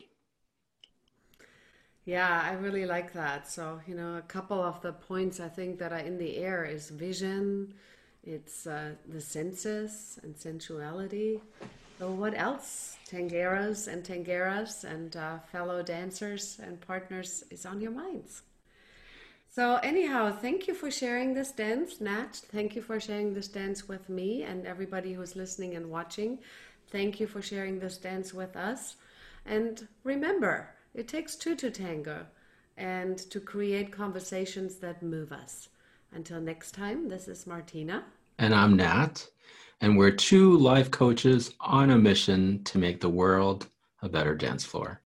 Yeah, 2.05 2.41
I 2.43 2.53
really 2.53 2.85
like 2.85 3.13
that. 3.13 3.49
So, 3.49 3.81
you 3.87 3.95
know, 3.95 4.17
a 4.17 4.21
couple 4.21 4.61
of 4.61 4.79
the 4.81 4.93
points 4.93 5.39
I 5.39 5.47
think 5.47 5.79
that 5.79 5.91
are 5.91 5.99
in 5.99 6.19
the 6.19 6.37
air 6.37 6.65
is 6.65 6.89
vision, 6.89 7.73
it's 8.23 8.67
uh, 8.67 8.91
the 9.07 9.21
senses 9.21 10.19
and 10.21 10.37
sensuality, 10.37 11.41
so, 11.99 12.09
what 12.11 12.33
else, 12.33 12.95
Tangueros 13.11 13.91
and 13.91 14.05
Tangueras 14.05 14.85
and 14.85 15.17
uh, 15.17 15.39
fellow 15.51 15.83
dancers 15.83 16.57
and 16.63 16.79
partners, 16.79 17.43
is 17.51 17.65
on 17.65 17.81
your 17.81 17.91
minds? 17.91 18.43
So, 19.49 19.75
anyhow, 19.83 20.31
thank 20.31 20.65
you 20.69 20.73
for 20.73 20.89
sharing 20.89 21.33
this 21.33 21.51
dance, 21.51 21.99
Nat. 21.99 22.41
Thank 22.53 22.73
you 22.73 22.81
for 22.81 23.01
sharing 23.01 23.33
this 23.33 23.49
dance 23.49 23.89
with 23.89 24.07
me 24.07 24.43
and 24.43 24.65
everybody 24.65 25.11
who's 25.11 25.35
listening 25.35 25.75
and 25.75 25.89
watching. 25.89 26.39
Thank 26.89 27.19
you 27.19 27.27
for 27.27 27.41
sharing 27.41 27.79
this 27.79 27.97
dance 27.97 28.33
with 28.33 28.55
us. 28.55 28.95
And 29.45 29.85
remember, 30.05 30.69
it 30.93 31.09
takes 31.09 31.35
two 31.35 31.55
to 31.57 31.69
tango 31.69 32.25
and 32.77 33.17
to 33.17 33.41
create 33.41 33.91
conversations 33.91 34.77
that 34.77 35.03
move 35.03 35.33
us. 35.33 35.67
Until 36.13 36.39
next 36.39 36.71
time, 36.71 37.09
this 37.09 37.27
is 37.27 37.45
Martina. 37.45 38.05
And 38.37 38.55
I'm 38.55 38.77
Nat 38.77 39.27
and 39.81 39.97
we're 39.97 40.11
two 40.11 40.57
life 40.57 40.91
coaches 40.91 41.53
on 41.59 41.89
a 41.89 41.97
mission 41.97 42.63
to 42.65 42.77
make 42.77 42.99
the 42.99 43.09
world 43.09 43.67
a 44.01 44.09
better 44.09 44.35
dance 44.35 44.65
floor. 44.65 45.01